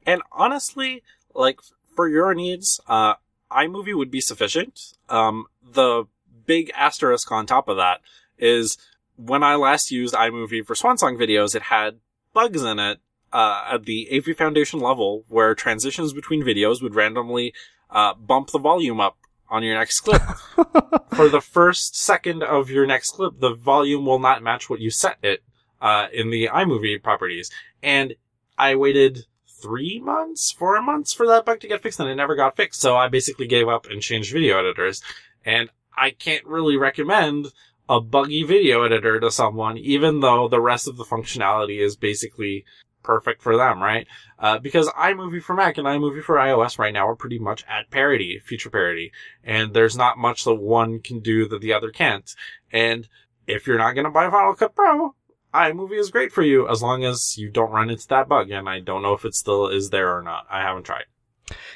[0.07, 1.03] And honestly,
[1.35, 1.61] like
[1.95, 3.15] for your needs, uh,
[3.51, 4.95] iMovie would be sufficient.
[5.09, 6.05] Um, the
[6.47, 8.01] big asterisk on top of that
[8.39, 8.77] is
[9.17, 11.99] when I last used iMovie for Swansong videos, it had
[12.33, 12.99] bugs in it
[13.33, 17.55] uh, at the AV Foundation level where transitions between videos would randomly
[17.91, 19.17] uh, bump the volume up
[19.49, 20.23] on your next clip.
[21.15, 24.91] for the first second of your next clip, the volume will not match what you
[24.91, 25.43] set it
[25.81, 27.51] uh, in the iMovie properties.
[27.83, 28.15] And
[28.57, 29.27] I waited
[29.63, 32.81] three months, four months for that bug to get fixed, and it never got fixed.
[32.81, 35.03] So I basically gave up and changed video editors.
[35.45, 37.49] And I can't really recommend
[37.89, 42.65] a buggy video editor to someone, even though the rest of the functionality is basically
[43.03, 44.07] perfect for them, right?
[44.39, 47.91] Uh, because iMovie for Mac and iMovie for iOS right now are pretty much at
[47.91, 49.13] parity, feature parity.
[49.45, 52.31] And there's not much that one can do that the other can't.
[52.71, 53.09] And
[53.47, 55.15] if you're not going to buy Final Cut Pro,
[55.53, 58.51] iMovie is great for you as long as you don't run into that bug.
[58.51, 60.47] And I don't know if it still is there or not.
[60.51, 61.05] I haven't tried.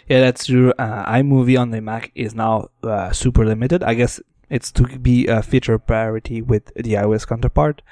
[0.09, 0.73] Yeah, that's true.
[0.79, 3.83] Uh, iMovie on the Mac is now uh, super limited.
[3.83, 7.83] I guess it's to be a feature parity with the iOS counterpart.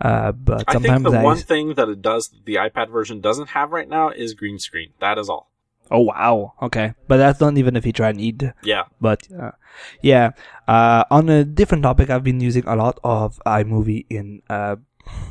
[0.00, 3.48] Uh, but I think the I, one thing that it does, the iPad version doesn't
[3.50, 4.90] have right now is green screen.
[5.00, 5.50] That is all.
[5.90, 8.52] oh wow, okay, but that's not even a feature I need.
[8.62, 8.84] Yeah.
[9.00, 9.52] But uh,
[10.02, 10.32] yeah,
[10.66, 14.76] uh, on a different topic, I've been using a lot of iMovie in uh,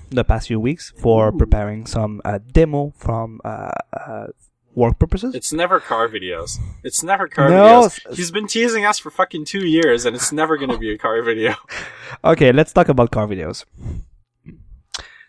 [0.09, 4.27] the past few weeks for preparing some uh, demo from uh, uh,
[4.77, 5.33] work purposes.
[5.33, 6.59] It's never car videos.
[6.83, 8.15] It's never car No, videos.
[8.15, 11.21] He's been teasing us for fucking two years and it's never gonna be a car
[11.21, 11.55] video.
[12.23, 13.65] Okay, let's talk about car videos.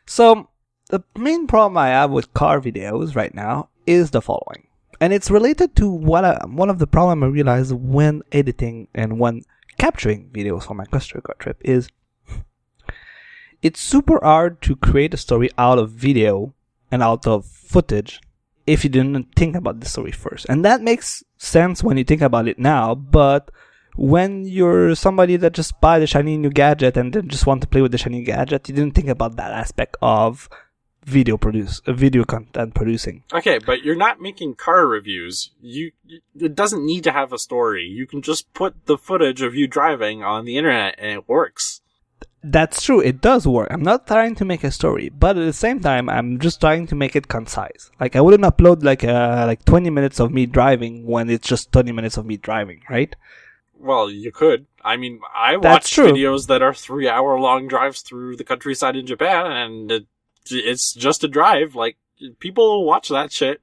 [0.07, 0.49] So,
[0.91, 4.69] the main problem I have with car videos right now is the following.
[5.01, 9.19] And it's related to what I, one of the problem I realized when editing and
[9.19, 9.43] when
[9.77, 11.89] capturing videos for my Costa Rica trip is
[13.61, 16.55] it's super hard to create a story out of video
[16.91, 18.21] and out of footage
[18.69, 20.47] if you didn't think about the story first.
[20.49, 23.51] And that makes sense when you think about it now, but
[23.97, 27.67] when you're somebody that just buy the shiny new gadget and then just want to
[27.67, 30.49] play with the shiny gadget, you didn't think about that aspect of
[31.05, 33.25] video produce, uh, video content producing.
[33.33, 35.51] Okay, but you're not making car reviews.
[35.61, 35.93] You,
[36.39, 37.85] it doesn't need to have a story.
[37.85, 41.81] You can just put the footage of you driving on the internet and it works.
[42.42, 43.01] That's true.
[43.01, 43.68] It does work.
[43.70, 46.87] I'm not trying to make a story, but at the same time, I'm just trying
[46.87, 47.90] to make it concise.
[47.98, 51.72] Like I wouldn't upload like uh like 20 minutes of me driving when it's just
[51.72, 53.14] 20 minutes of me driving, right?
[53.79, 54.66] Well, you could.
[54.85, 59.07] I mean, I watch videos that are three hour long drives through the countryside in
[59.07, 60.07] Japan and it,
[60.51, 61.74] it's just a drive.
[61.74, 61.96] Like,
[62.38, 63.61] people watch that shit.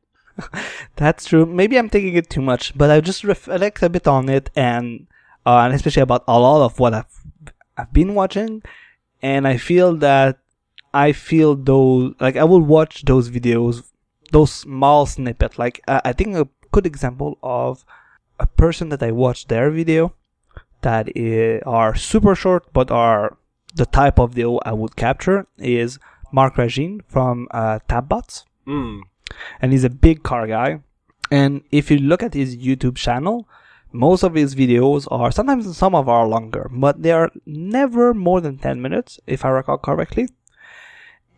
[0.95, 1.45] That's true.
[1.45, 5.07] Maybe I'm taking it too much, but I just reflect a bit on it and
[5.45, 7.14] uh, and especially about a lot of what I've
[7.77, 8.63] I've been watching,
[9.21, 10.39] and I feel that
[10.93, 13.83] I feel those like I will watch those videos,
[14.31, 15.57] those small snippet.
[15.59, 17.83] Like uh, I think a good example of
[18.39, 20.13] a person that I watched their video
[20.81, 21.09] that
[21.65, 23.38] are super short but are
[23.73, 25.99] the type of video I would capture is
[26.31, 29.01] Mark Jardine from uh, Tapbots Mm.
[29.61, 30.79] and he's a big car guy.
[31.31, 33.47] And if you look at his YouTube channel,
[33.95, 38.41] most of his videos are sometimes some of are longer, but they are never more
[38.41, 40.27] than 10 minutes, if I recall correctly.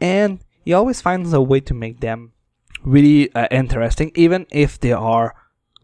[0.02, 2.34] And he always finds a way to make them
[2.84, 5.36] really uh, interesting, even if they are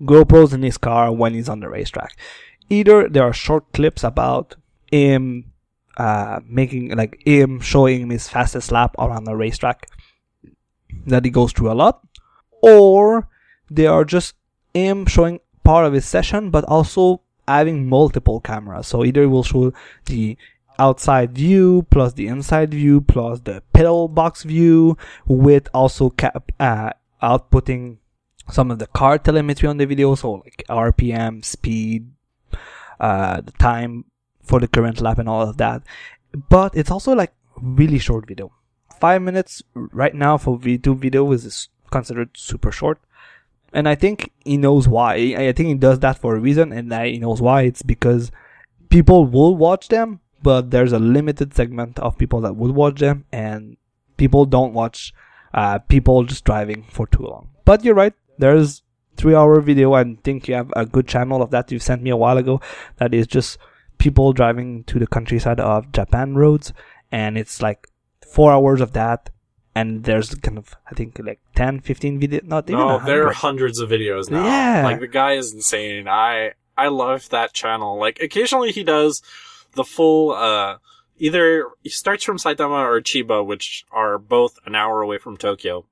[0.01, 2.17] GoPros in his car when he's on the racetrack.
[2.69, 4.55] Either there are short clips about
[4.91, 5.51] him
[5.97, 9.87] uh, making, like him showing his fastest lap around the racetrack
[11.06, 12.02] that he goes through a lot,
[12.62, 13.27] or
[13.69, 14.33] they are just
[14.73, 18.87] him showing part of his session, but also having multiple cameras.
[18.87, 19.73] So either will show
[20.05, 20.37] the
[20.79, 24.97] outside view plus the inside view plus the pedal box view
[25.27, 26.91] with also cap- uh,
[27.21, 27.97] outputting
[28.49, 32.11] some of the car telemetry on the video, so like RPM, speed,
[32.99, 34.05] uh, the time
[34.41, 35.81] for the current lap and all of that.
[36.49, 38.51] But it's also like really short video.
[38.99, 42.99] Five minutes right now for V2 video is considered super short.
[43.74, 45.15] And I think he knows why.
[45.15, 47.63] I think he does that for a reason, and he knows why.
[47.63, 48.32] It's because
[48.90, 53.26] people will watch them, but there's a limited segment of people that would watch them,
[53.32, 53.78] and
[54.17, 55.13] people don't watch
[55.54, 57.50] uh, people just driving for too long.
[57.65, 58.13] But you're right.
[58.38, 58.84] There's
[59.17, 59.94] three hour video.
[59.94, 62.62] I think you have a good channel of that you sent me a while ago.
[62.98, 63.58] That is just
[63.98, 66.74] people driving to the countryside of Japan roads,
[67.12, 67.88] and it's like
[68.28, 69.30] four hours of that
[69.76, 72.42] and there's kind of I think like 10, 15 video.
[72.44, 74.46] Not even no, there are hundreds of videos now.
[74.46, 74.84] Yeah.
[74.84, 76.08] like the guy is insane.
[76.08, 77.98] I I love that channel.
[78.00, 79.21] Like occasionally he does
[79.76, 80.32] the full.
[80.32, 80.78] uh
[81.19, 85.86] Either he starts from Saitama or Chiba, which are both an hour away from Tokyo,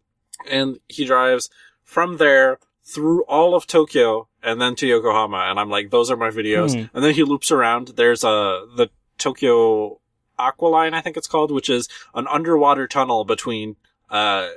[0.50, 1.50] and he drives
[1.84, 5.46] from there through all of Tokyo and then to Yokohama.
[5.50, 6.74] And I'm like, those are my videos.
[6.74, 6.96] Hmm.
[6.96, 7.90] And then he loops around.
[7.90, 10.00] There's a the Tokyo
[10.42, 13.76] Aqualine, I think it's called, which is an underwater tunnel between
[14.10, 14.50] uh,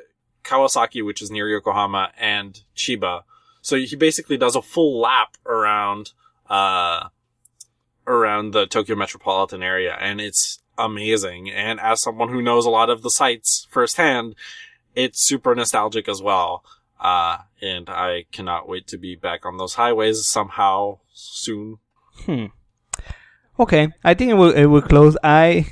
[0.44, 3.22] Kawasaki, which is near Yokohama, and Chiba.
[3.62, 6.12] So he basically does a full lap around
[6.48, 7.08] uh,
[8.06, 11.50] around the Tokyo metropolitan area, and it's amazing.
[11.50, 14.34] And as someone who knows a lot of the sites firsthand,
[14.94, 16.64] it's super nostalgic as well.
[17.00, 21.78] Uh, and I cannot wait to be back on those highways somehow soon.
[22.24, 22.46] Hmm.
[23.58, 25.16] Okay, I think it will it will close.
[25.22, 25.66] I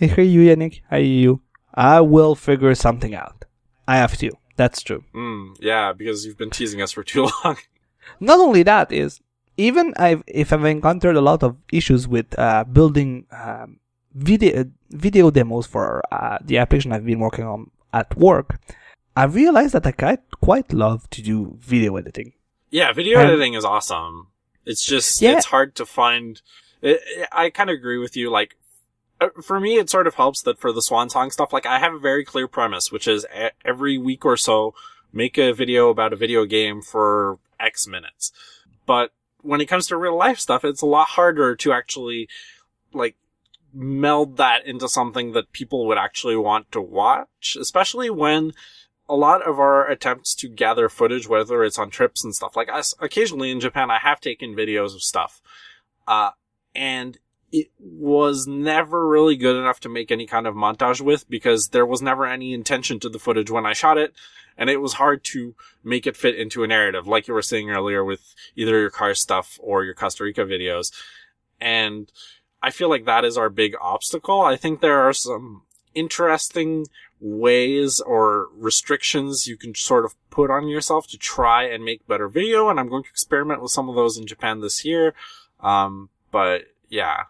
[0.00, 0.80] I hear you, Yannick.
[0.90, 1.40] I hear you.
[1.74, 3.44] I will figure something out.
[3.86, 4.30] I have to.
[4.56, 5.04] That's true.
[5.14, 7.56] Mm, yeah, because you've been teasing us for too long.
[8.20, 9.20] Not only that is
[9.58, 13.80] even I've if I've encountered a lot of issues with uh, building um,
[14.14, 18.58] video video demos for uh, the application I've been working on at work.
[19.14, 22.32] I realized that I quite quite love to do video editing.
[22.70, 24.28] Yeah, video editing is awesome.
[24.64, 25.36] It's just Yeah.
[25.36, 26.40] it's hard to find.
[26.86, 28.30] It, I kind of agree with you.
[28.30, 28.56] Like
[29.20, 31.80] uh, for me, it sort of helps that for the Swan Song stuff, like I
[31.80, 34.74] have a very clear premise, which is e- every week or so
[35.12, 38.30] make a video about a video game for X minutes.
[38.86, 39.12] But
[39.42, 42.28] when it comes to real life stuff, it's a lot harder to actually
[42.92, 43.16] like
[43.72, 48.52] meld that into something that people would actually want to watch, especially when
[49.08, 52.68] a lot of our attempts to gather footage, whether it's on trips and stuff like
[52.68, 55.40] us, occasionally in Japan, I have taken videos of stuff.
[56.06, 56.30] Uh,
[56.76, 57.18] and
[57.52, 61.86] it was never really good enough to make any kind of montage with because there
[61.86, 64.12] was never any intention to the footage when I shot it.
[64.58, 65.54] And it was hard to
[65.84, 69.14] make it fit into a narrative, like you were saying earlier with either your car
[69.14, 70.92] stuff or your Costa Rica videos.
[71.60, 72.10] And
[72.62, 74.40] I feel like that is our big obstacle.
[74.40, 75.62] I think there are some
[75.94, 76.86] interesting
[77.20, 82.28] ways or restrictions you can sort of put on yourself to try and make better
[82.28, 82.68] video.
[82.68, 85.14] And I'm going to experiment with some of those in Japan this year.
[85.60, 87.24] Um, but yeah.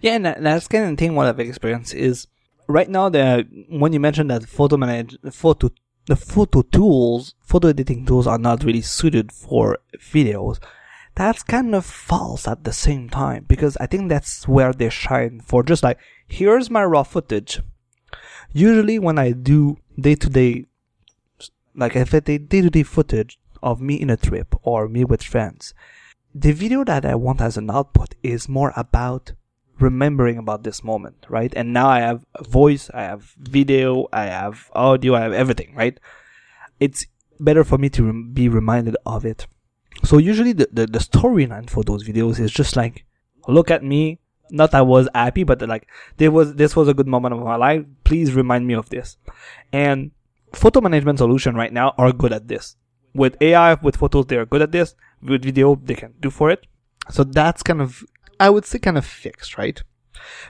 [0.00, 1.14] Yeah, and that's kind of thing.
[1.14, 2.26] What I've experienced is
[2.66, 3.08] right now.
[3.08, 5.70] The when you mentioned that photo manage photo
[6.06, 10.58] the photo tools, photo editing tools are not really suited for videos.
[11.14, 15.40] That's kind of false at the same time because I think that's where they shine
[15.40, 17.60] for just like here's my raw footage.
[18.52, 20.64] Usually when I do day to day,
[21.74, 25.04] like if I take day to day footage of me in a trip or me
[25.04, 25.74] with friends,
[26.34, 29.32] the video that I want as an output is more about
[29.78, 31.52] remembering about this moment, right?
[31.56, 35.98] And now I have voice, I have video, I have audio, I have everything, right?
[36.78, 37.06] It's
[37.38, 39.46] better for me to rem- be reminded of it.
[40.04, 43.04] So usually the, the, the storyline for those videos is just like,
[43.48, 44.18] look at me.
[44.52, 47.56] Not I was happy, but like, there was, this was a good moment of my
[47.56, 47.84] life.
[48.04, 49.16] Please remind me of this.
[49.72, 50.10] And
[50.52, 52.76] photo management solution right now are good at this.
[53.14, 54.94] With AI, with photos, they are good at this.
[55.22, 56.66] With video, they can do for it.
[57.10, 58.04] So that's kind of,
[58.38, 59.82] I would say kind of fixed, right?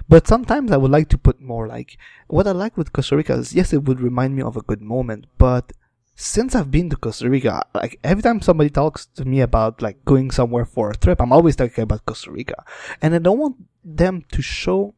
[0.09, 1.97] But sometimes I would like to put more like,
[2.29, 4.83] what I like with Costa Rica is, yes, it would remind me of a good
[4.83, 5.73] moment, but
[6.17, 10.05] since I've been to Costa Rica, like every time somebody talks to me about like
[10.05, 12.63] going somewhere for a trip, I'm always talking about Costa Rica.
[13.01, 14.95] And I don't want them to show,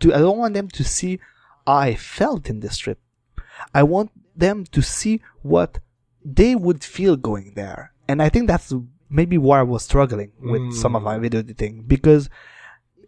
[0.00, 1.20] to, I don't want them to see
[1.66, 2.98] I felt in this trip.
[3.74, 5.78] I want them to see what
[6.24, 7.92] they would feel going there.
[8.08, 8.72] And I think that's
[9.12, 12.28] maybe why I was struggling with some of my video editing because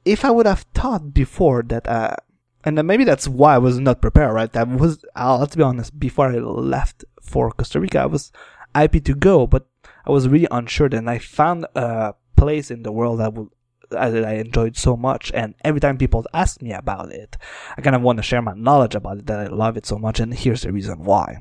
[0.04, 2.16] if I would have thought before that, uh,
[2.64, 4.54] and maybe that's why I was not prepared, right?
[4.56, 8.32] I was, uh, let's be honest, before I left for Costa Rica, I was
[8.74, 9.66] happy to go, but
[10.06, 10.88] I was really unsure.
[10.92, 13.48] And I found a place in the world that would,
[13.90, 15.30] uh, that I enjoyed so much.
[15.34, 17.36] And every time people ask me about it,
[17.76, 19.98] I kind of want to share my knowledge about it that I love it so
[19.98, 20.20] much.
[20.20, 21.38] And here's the reason why.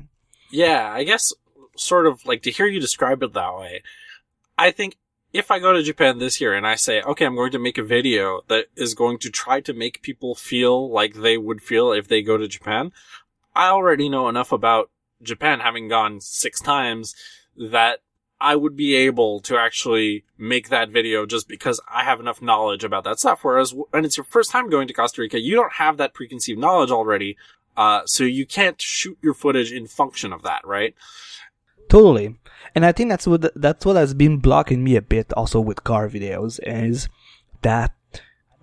[0.50, 1.32] Yeah, I guess
[1.76, 3.82] sort of like to hear you describe it that way.
[4.56, 4.96] I think
[5.32, 7.78] if I go to Japan this year and I say, okay, I'm going to make
[7.78, 11.92] a video that is going to try to make people feel like they would feel
[11.92, 12.92] if they go to Japan,
[13.54, 14.90] I already know enough about
[15.22, 17.14] Japan having gone six times
[17.56, 18.00] that
[18.40, 22.84] I would be able to actually make that video just because I have enough knowledge
[22.84, 23.40] about that stuff.
[23.42, 26.60] Whereas when it's your first time going to Costa Rica, you don't have that preconceived
[26.60, 27.36] knowledge already.
[27.76, 30.94] Uh, so you can't shoot your footage in function of that, right?
[31.94, 32.34] Totally.
[32.74, 35.84] And I think that's what that's what has been blocking me a bit also with
[35.84, 37.08] car videos is
[37.62, 37.94] that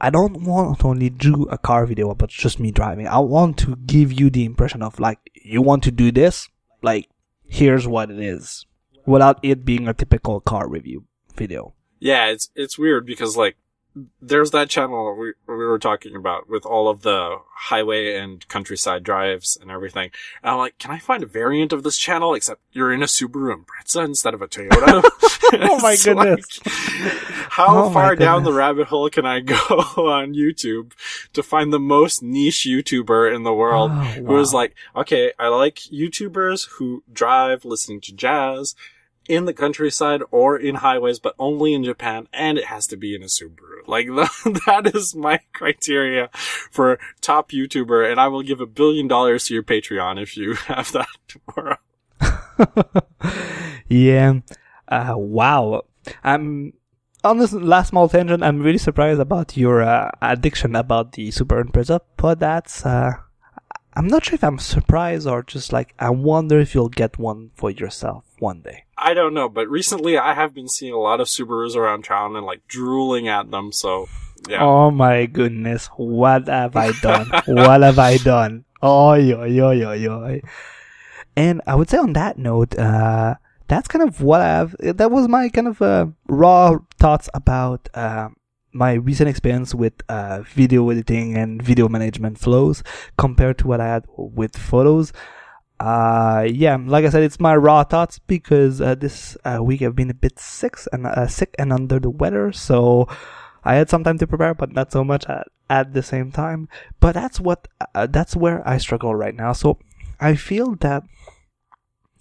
[0.01, 3.07] I don't want to only do a car video about just me driving.
[3.07, 6.49] I want to give you the impression of like you want to do this,
[6.82, 7.07] like
[7.47, 8.65] here's what it is
[9.05, 11.73] without it being a typical car review video.
[11.99, 13.55] Yeah, it's it's weird because like
[14.22, 19.04] there's that channel we, we were talking about with all of the highway and countryside
[19.04, 20.12] drives and everything.
[20.42, 23.08] And I'm like, can I find a variant of this channel except you're in a
[23.08, 25.04] Subaru Impreza instead of a Toyota?
[25.54, 26.60] oh my goodness.
[26.66, 30.94] Like, how oh far down the rabbit hole can I go on YouTube
[31.34, 34.04] to find the most niche YouTuber in the world oh, wow.
[34.04, 38.76] who is like, okay, I like YouTubers who drive listening to jazz
[39.32, 43.15] in the countryside or in highways, but only in Japan, and it has to be
[43.15, 43.88] in a Subaru.
[43.88, 44.07] Like,
[44.65, 49.53] that is my criteria for top YouTuber, and I will give a billion dollars to
[49.53, 51.77] your Patreon if you have that tomorrow.
[53.88, 54.41] yeah.
[54.89, 55.84] Uh, wow.
[56.25, 56.73] I'm,
[57.23, 61.63] on this last small tangent, I'm really surprised about your uh, addiction about the Super
[61.63, 63.13] Impreza, but that's, uh,
[63.94, 67.52] I'm not sure if I'm surprised or just like, I wonder if you'll get one
[67.56, 68.86] for yourself one day.
[68.98, 72.36] I don't know, but recently I have been seeing a lot of Subarus around town
[72.36, 74.08] and like drooling at them, so
[74.50, 74.64] yeah.
[74.64, 77.30] Oh my goodness, what have I done?
[77.48, 78.66] what have I done?
[78.82, 80.39] Oh yo yo yo yo.
[81.36, 83.36] And I would say on that note, uh,
[83.68, 88.30] that's kind of what I've, that was my kind of, uh, raw thoughts about, uh,
[88.74, 92.84] my recent experience with uh, video editing and video management flows
[93.17, 95.13] compared to what I had with photos.
[95.80, 99.95] Uh, yeah, like I said, it's my raw thoughts because uh, this uh, week I've
[99.95, 103.07] been a bit sick and uh, sick and under the weather, so
[103.63, 106.69] I had some time to prepare, but not so much at, at the same time.
[106.99, 109.53] But that's what uh, that's where I struggle right now.
[109.53, 109.80] So
[110.19, 111.03] I feel that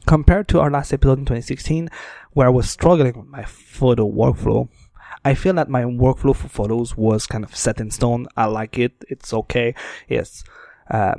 [0.06, 1.90] compared to our last episode in 2016,
[2.32, 4.68] where I was struggling with my photo workflow,
[5.24, 8.26] I feel that my workflow for photos was kind of set in stone.
[8.36, 9.04] I like it.
[9.08, 9.74] It's okay.
[10.08, 10.44] Yes.
[10.90, 11.14] Uh,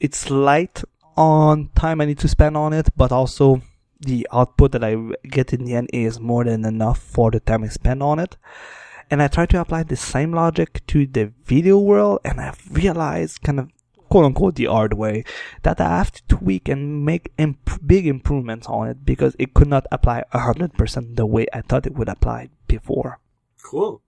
[0.00, 0.82] it's light
[1.16, 3.62] on time I need to spend on it, but also
[4.00, 4.96] the output that I
[5.28, 8.36] get in the end is more than enough for the time I spend on it.
[9.10, 13.42] And I try to apply the same logic to the video world, and I've realized
[13.42, 13.70] kind of
[14.08, 15.24] quote unquote the hard way
[15.62, 19.68] that I have to tweak and make imp- big improvements on it because it could
[19.68, 23.18] not apply 100% the way I thought it would apply before.
[23.62, 24.02] Cool.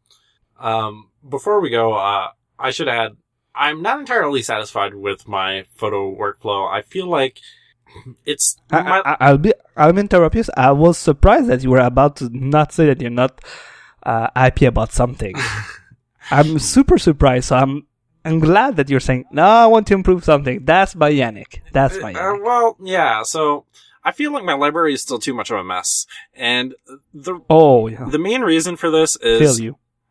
[0.58, 3.16] Um, before we go, uh, I should add,
[3.54, 6.70] I'm not entirely satisfied with my photo workflow.
[6.70, 7.40] I feel like
[8.24, 8.56] it's.
[8.70, 9.52] My- I, will be.
[9.76, 10.44] I'll interrupt you.
[10.56, 13.40] I was surprised that you were about to not say that you're not
[14.02, 15.34] uh, happy about something.
[16.30, 17.48] I'm super surprised.
[17.48, 17.86] So I'm
[18.24, 20.64] I'm glad that you're saying, no, I want to improve something.
[20.64, 21.60] That's by Yannick.
[21.72, 22.40] That's by uh, Yannick.
[22.40, 23.66] Uh, well, yeah, so
[24.04, 26.06] I feel like my library is still too much of a mess.
[26.34, 26.74] And
[27.14, 28.04] the, oh, yeah.
[28.04, 29.60] the main reason for this is.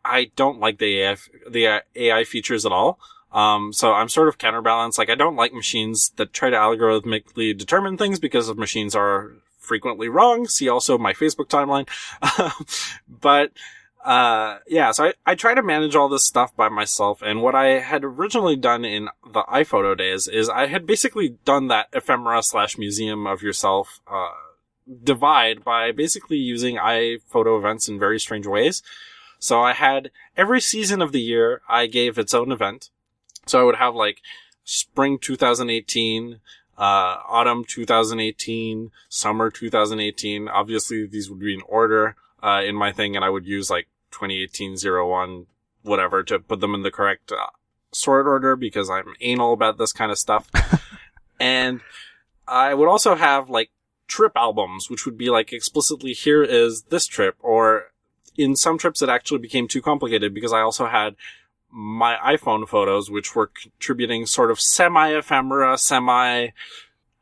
[0.04, 1.16] I don't like the AI,
[1.48, 2.98] the AI features at all.
[3.32, 4.98] Um, so I'm sort of counterbalanced.
[4.98, 9.32] Like I don't like machines that try to algorithmically determine things because of machines are
[9.58, 10.46] frequently wrong.
[10.46, 11.88] See also my Facebook timeline.
[13.08, 13.52] but,
[14.04, 17.22] uh, yeah, so I, I try to manage all this stuff by myself.
[17.22, 21.68] And what I had originally done in the iPhoto days is I had basically done
[21.68, 24.30] that ephemera slash museum of yourself, uh,
[25.04, 28.82] divide by basically using iPhoto events in very strange ways.
[29.38, 32.90] So I had every season of the year, I gave its own event.
[33.46, 34.20] So I would have like
[34.64, 36.40] spring 2018,
[36.76, 40.48] uh, autumn 2018, summer 2018.
[40.48, 43.88] Obviously these would be in order uh, in my thing, and I would use like
[44.12, 45.46] 2018-01,
[45.82, 47.46] whatever, to put them in the correct uh,
[47.92, 50.50] sort order because I'm anal about this kind of stuff.
[51.40, 51.80] and
[52.48, 53.70] I would also have like
[54.08, 57.92] trip albums, which would be like explicitly here is this trip, or
[58.36, 61.16] in some trips it actually became too complicated because I also had
[61.70, 66.48] my iPhone photos, which were contributing sort of semi ephemera, semi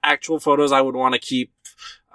[0.03, 1.53] actual photos I would want to keep,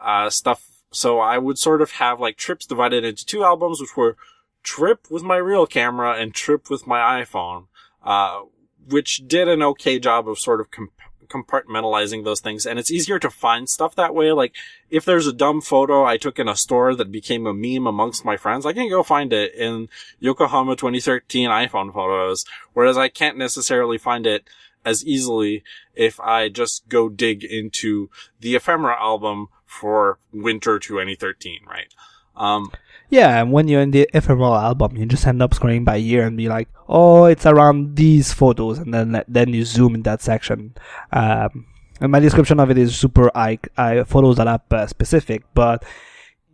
[0.01, 3.97] uh, stuff so I would sort of have like trips divided into two albums, which
[3.97, 4.15] were
[4.63, 7.67] trip with my real camera and trip with my iPhone,
[8.03, 8.41] uh,
[8.87, 10.91] which did an okay job of sort of comp-
[11.27, 14.31] compartmentalizing those things and it's easier to find stuff that way.
[14.31, 14.55] Like
[14.89, 18.23] if there's a dumb photo I took in a store that became a meme amongst
[18.23, 19.89] my friends, I can go find it in
[20.19, 24.47] Yokohama 2013 iPhone photos, whereas I can't necessarily find it
[24.85, 29.49] as easily if I just go dig into the ephemera album
[29.79, 31.93] for winter 2013, right?
[32.35, 32.71] Um,
[33.09, 36.25] Yeah, and when you're in the ephemeral album, you just end up scrolling by year
[36.25, 40.21] and be like, "Oh, it's around these photos," and then then you zoom in that
[40.21, 40.73] section.
[41.13, 41.67] Um,
[42.01, 45.85] and my description of it is super I, I photos that are uh, specific, but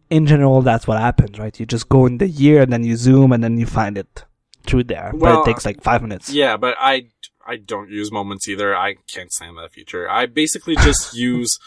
[0.09, 1.57] in general, that's what happens, right?
[1.57, 4.25] You just go in the year and then you zoom and then you find it
[4.67, 5.11] through there.
[5.13, 6.29] but Well, it takes like five minutes.
[6.29, 7.07] Yeah, but I
[7.47, 8.75] I don't use moments either.
[8.75, 10.09] I can't stand that feature.
[10.09, 11.57] I basically just use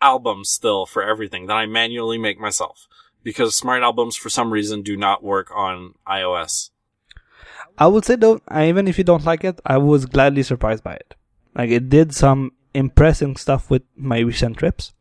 [0.00, 2.86] albums still for everything that I manually make myself
[3.22, 6.70] because smart albums for some reason do not work on iOS.
[7.76, 10.94] I would say though, even if you don't like it, I was gladly surprised by
[10.94, 11.14] it.
[11.54, 14.92] Like it did some impressive stuff with my recent trips,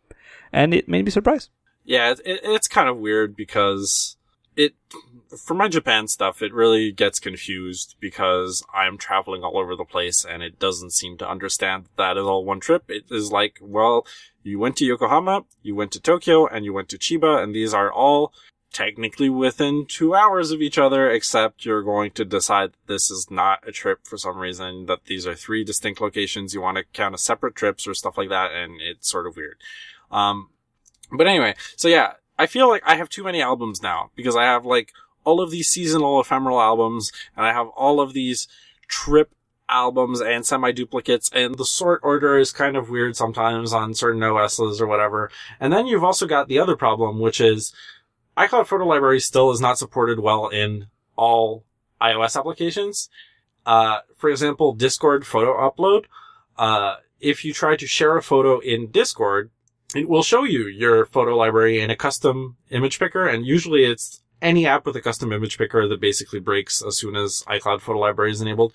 [0.51, 1.49] and it made me surprised.
[1.83, 4.17] Yeah, it, it, it's kind of weird because
[4.55, 4.73] it,
[5.37, 10.25] for my Japan stuff, it really gets confused because I'm traveling all over the place
[10.25, 12.85] and it doesn't seem to understand that that is all one trip.
[12.89, 14.05] It is like, well,
[14.43, 17.73] you went to Yokohama, you went to Tokyo, and you went to Chiba, and these
[17.73, 18.33] are all
[18.71, 23.67] technically within two hours of each other, except you're going to decide this is not
[23.67, 26.53] a trip for some reason, that these are three distinct locations.
[26.53, 29.35] You want to count as separate trips or stuff like that, and it's sort of
[29.35, 29.57] weird.
[30.11, 30.49] Um,
[31.11, 34.43] but anyway, so yeah, I feel like I have too many albums now because I
[34.43, 34.93] have like
[35.27, 38.47] all of these seasonal ephemeral albums and I have all of these
[38.87, 39.35] trip
[39.67, 44.79] albums and semi-duplicates and the sort order is kind of weird sometimes on certain OSs
[44.79, 45.29] or whatever.
[45.59, 47.73] And then you've also got the other problem, which is
[48.37, 51.65] iCloud Photo Library still is not supported well in all
[52.01, 53.09] iOS applications.
[53.65, 56.05] Uh, for example, Discord photo upload.
[56.57, 59.51] Uh, if you try to share a photo in Discord,
[59.93, 64.21] it will show you your photo library in a custom image picker, and usually it's
[64.41, 67.99] any app with a custom image picker that basically breaks as soon as iCloud photo
[67.99, 68.73] library is enabled.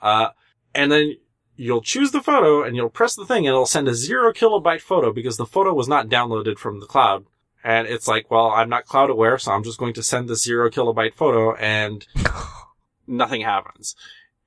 [0.00, 0.28] Uh,
[0.74, 1.16] and then
[1.56, 4.80] you'll choose the photo and you'll press the thing and it'll send a zero kilobyte
[4.80, 7.26] photo because the photo was not downloaded from the cloud.
[7.62, 10.42] And it's like, well, I'm not cloud aware, so I'm just going to send this
[10.42, 12.06] zero kilobyte photo and
[13.06, 13.94] nothing happens.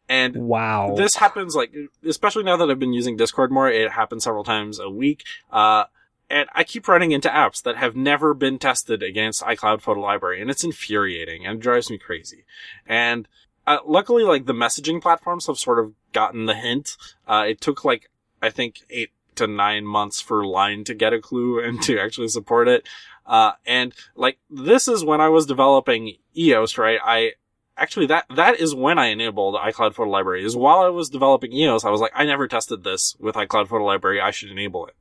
[0.09, 0.95] And Wow.
[0.97, 1.73] this happens like,
[2.05, 5.23] especially now that I've been using Discord more, it happens several times a week.
[5.51, 5.85] Uh,
[6.33, 10.41] and I keep running into apps that have never been tested against iCloud Photo Library,
[10.41, 12.43] and it's infuriating and it drives me crazy.
[12.87, 13.27] And
[13.67, 16.97] uh, luckily, like the messaging platforms have sort of gotten the hint.
[17.27, 18.09] Uh, it took like
[18.41, 22.29] I think eight to nine months for Line to get a clue and to actually
[22.29, 22.87] support it.
[23.27, 26.99] Uh, and like this is when I was developing EOS, right?
[27.05, 27.33] I
[27.77, 30.43] actually that that is when I enabled iCloud Photo Library.
[30.43, 33.67] Is while I was developing EOS, I was like, I never tested this with iCloud
[33.67, 34.19] Photo Library.
[34.19, 34.95] I should enable it,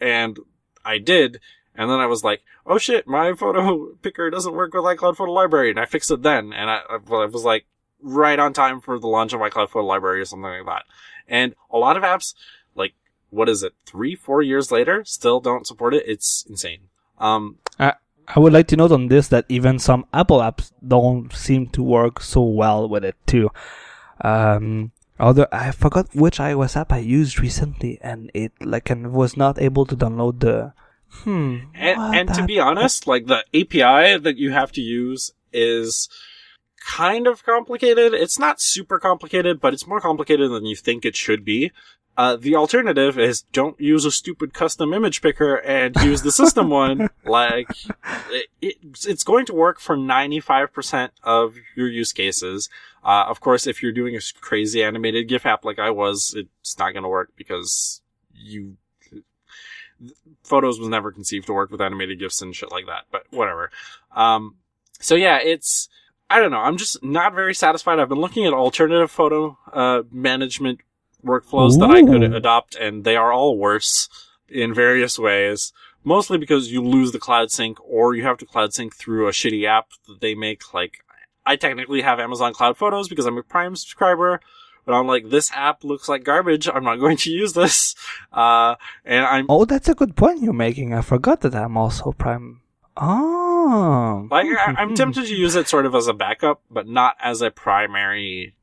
[0.00, 0.38] and
[0.84, 1.40] I did.
[1.74, 5.32] And then I was like, oh shit, my photo picker doesn't work with iCloud Photo
[5.32, 5.70] Library.
[5.70, 6.52] And I fixed it then.
[6.52, 7.66] And I, I was like
[8.02, 10.84] right on time for the launch of iCloud Photo Library or something like that.
[11.28, 12.34] And a lot of apps,
[12.74, 12.94] like,
[13.30, 16.04] what is it, three, four years later, still don't support it.
[16.06, 16.88] It's insane.
[17.18, 17.58] Um,
[18.28, 21.82] I would like to note on this that even some Apple apps don't seem to
[21.82, 23.50] work so well with it too.
[24.20, 24.92] Um,
[25.22, 29.58] although I forgot which iOS app I used recently, and it like and was not
[29.58, 30.74] able to download the.
[31.24, 31.58] Hmm.
[31.74, 36.08] and, and to be honest, like the API that you have to use is
[36.84, 38.14] kind of complicated.
[38.14, 41.70] It's not super complicated, but it's more complicated than you think it should be.
[42.16, 46.68] Uh, the alternative is don't use a stupid custom image picker and use the system
[46.70, 47.08] one.
[47.24, 47.68] Like,
[48.30, 52.68] it, it's, it's going to work for 95% of your use cases.
[53.02, 56.78] Uh, of course, if you're doing a crazy animated GIF app like I was, it's
[56.78, 58.02] not going to work because
[58.34, 58.76] you,
[60.42, 63.70] photos was never conceived to work with animated GIFs and shit like that, but whatever.
[64.14, 64.56] Um,
[65.00, 65.88] so yeah, it's,
[66.28, 66.60] I don't know.
[66.60, 67.98] I'm just not very satisfied.
[67.98, 70.80] I've been looking at alternative photo, uh, management
[71.24, 74.08] workflows that I could adopt and they are all worse
[74.48, 75.72] in various ways.
[76.04, 79.32] Mostly because you lose the cloud sync or you have to cloud sync through a
[79.32, 80.74] shitty app that they make.
[80.74, 81.04] Like,
[81.46, 84.40] I technically have Amazon Cloud Photos because I'm a Prime subscriber,
[84.84, 86.68] but I'm like, this app looks like garbage.
[86.68, 87.94] I'm not going to use this.
[88.32, 90.92] Uh, and I'm, Oh, that's a good point you're making.
[90.92, 92.62] I forgot that I'm also Prime.
[92.96, 94.26] Oh.
[94.30, 97.42] Like, I, I'm tempted to use it sort of as a backup, but not as
[97.42, 98.54] a primary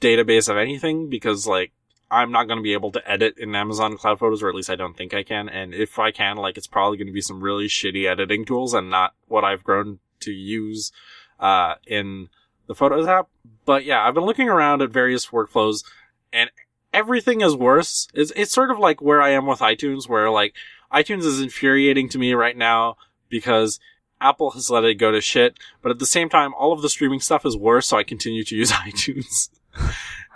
[0.00, 1.72] database of anything because, like,
[2.10, 4.70] I'm not going to be able to edit in Amazon Cloud Photos, or at least
[4.70, 5.48] I don't think I can.
[5.48, 8.74] And if I can, like, it's probably going to be some really shitty editing tools
[8.74, 10.92] and not what I've grown to use,
[11.38, 12.28] uh, in
[12.66, 13.28] the Photos app.
[13.64, 15.84] But yeah, I've been looking around at various workflows
[16.32, 16.50] and
[16.92, 18.08] everything is worse.
[18.14, 20.54] It's, it's sort of like where I am with iTunes, where like
[20.92, 22.96] iTunes is infuriating to me right now
[23.28, 23.78] because
[24.20, 26.90] Apple has let it go to shit, but at the same time, all of the
[26.90, 29.48] streaming stuff is worse, so I continue to use iTunes.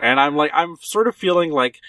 [0.00, 1.80] And I'm like, I'm sort of feeling like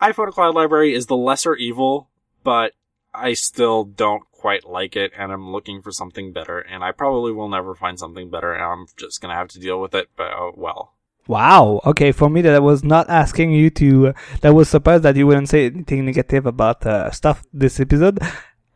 [0.00, 2.08] iPhoto Cloud Library is the lesser evil,
[2.42, 2.72] but
[3.14, 7.32] I still don't quite like it, and I'm looking for something better, and I probably
[7.32, 10.32] will never find something better, and I'm just gonna have to deal with it, but
[10.32, 10.94] oh, well.
[11.26, 11.80] Wow.
[11.86, 14.08] Okay, for me that was not asking you to.
[14.08, 18.18] Uh, that was surprised that you wouldn't say anything negative about uh, stuff this episode.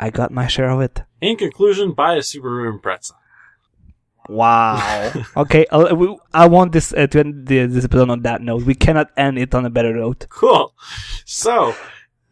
[0.01, 1.03] I got my share of it.
[1.21, 3.13] In conclusion, buy a Subaru Impreza.
[4.29, 5.13] Wow.
[5.37, 8.63] okay, uh, we, I want this uh, to end the, this episode on that note.
[8.63, 10.27] We cannot end it on a better note.
[10.29, 10.75] Cool.
[11.25, 11.75] So,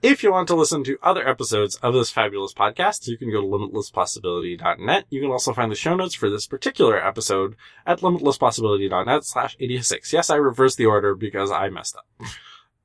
[0.02, 3.40] if you want to listen to other episodes of this fabulous podcast, you can go
[3.40, 5.06] to limitlesspossibility.net.
[5.10, 10.12] You can also find the show notes for this particular episode at limitlesspossibility.net slash 86.
[10.12, 12.06] Yes, I reversed the order because I messed up.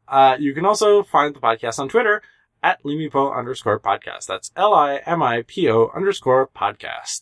[0.08, 2.22] Uh, you can also find the podcast on Twitter
[2.62, 4.26] at limipo underscore podcast.
[4.26, 7.22] That's L-I-M-I-P-O underscore podcast.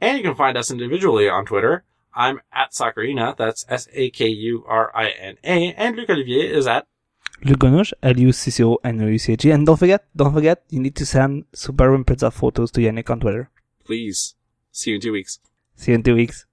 [0.00, 1.84] And you can find us individually on Twitter.
[2.14, 3.36] I'm at Sakurina.
[3.36, 4.14] That's S-A-K-U-R-I-N-A.
[5.74, 6.86] And Luc Olivier is at
[7.44, 9.50] Lugonush, L-U-C-C-O-N-O-U-C-H-G.
[9.50, 13.20] And don't forget, don't forget, you need to send Subaru Impreza photos to Yannick on
[13.20, 13.50] Twitter.
[13.84, 14.34] Please.
[14.72, 15.38] See you in two weeks.
[15.76, 16.46] See you in two weeks.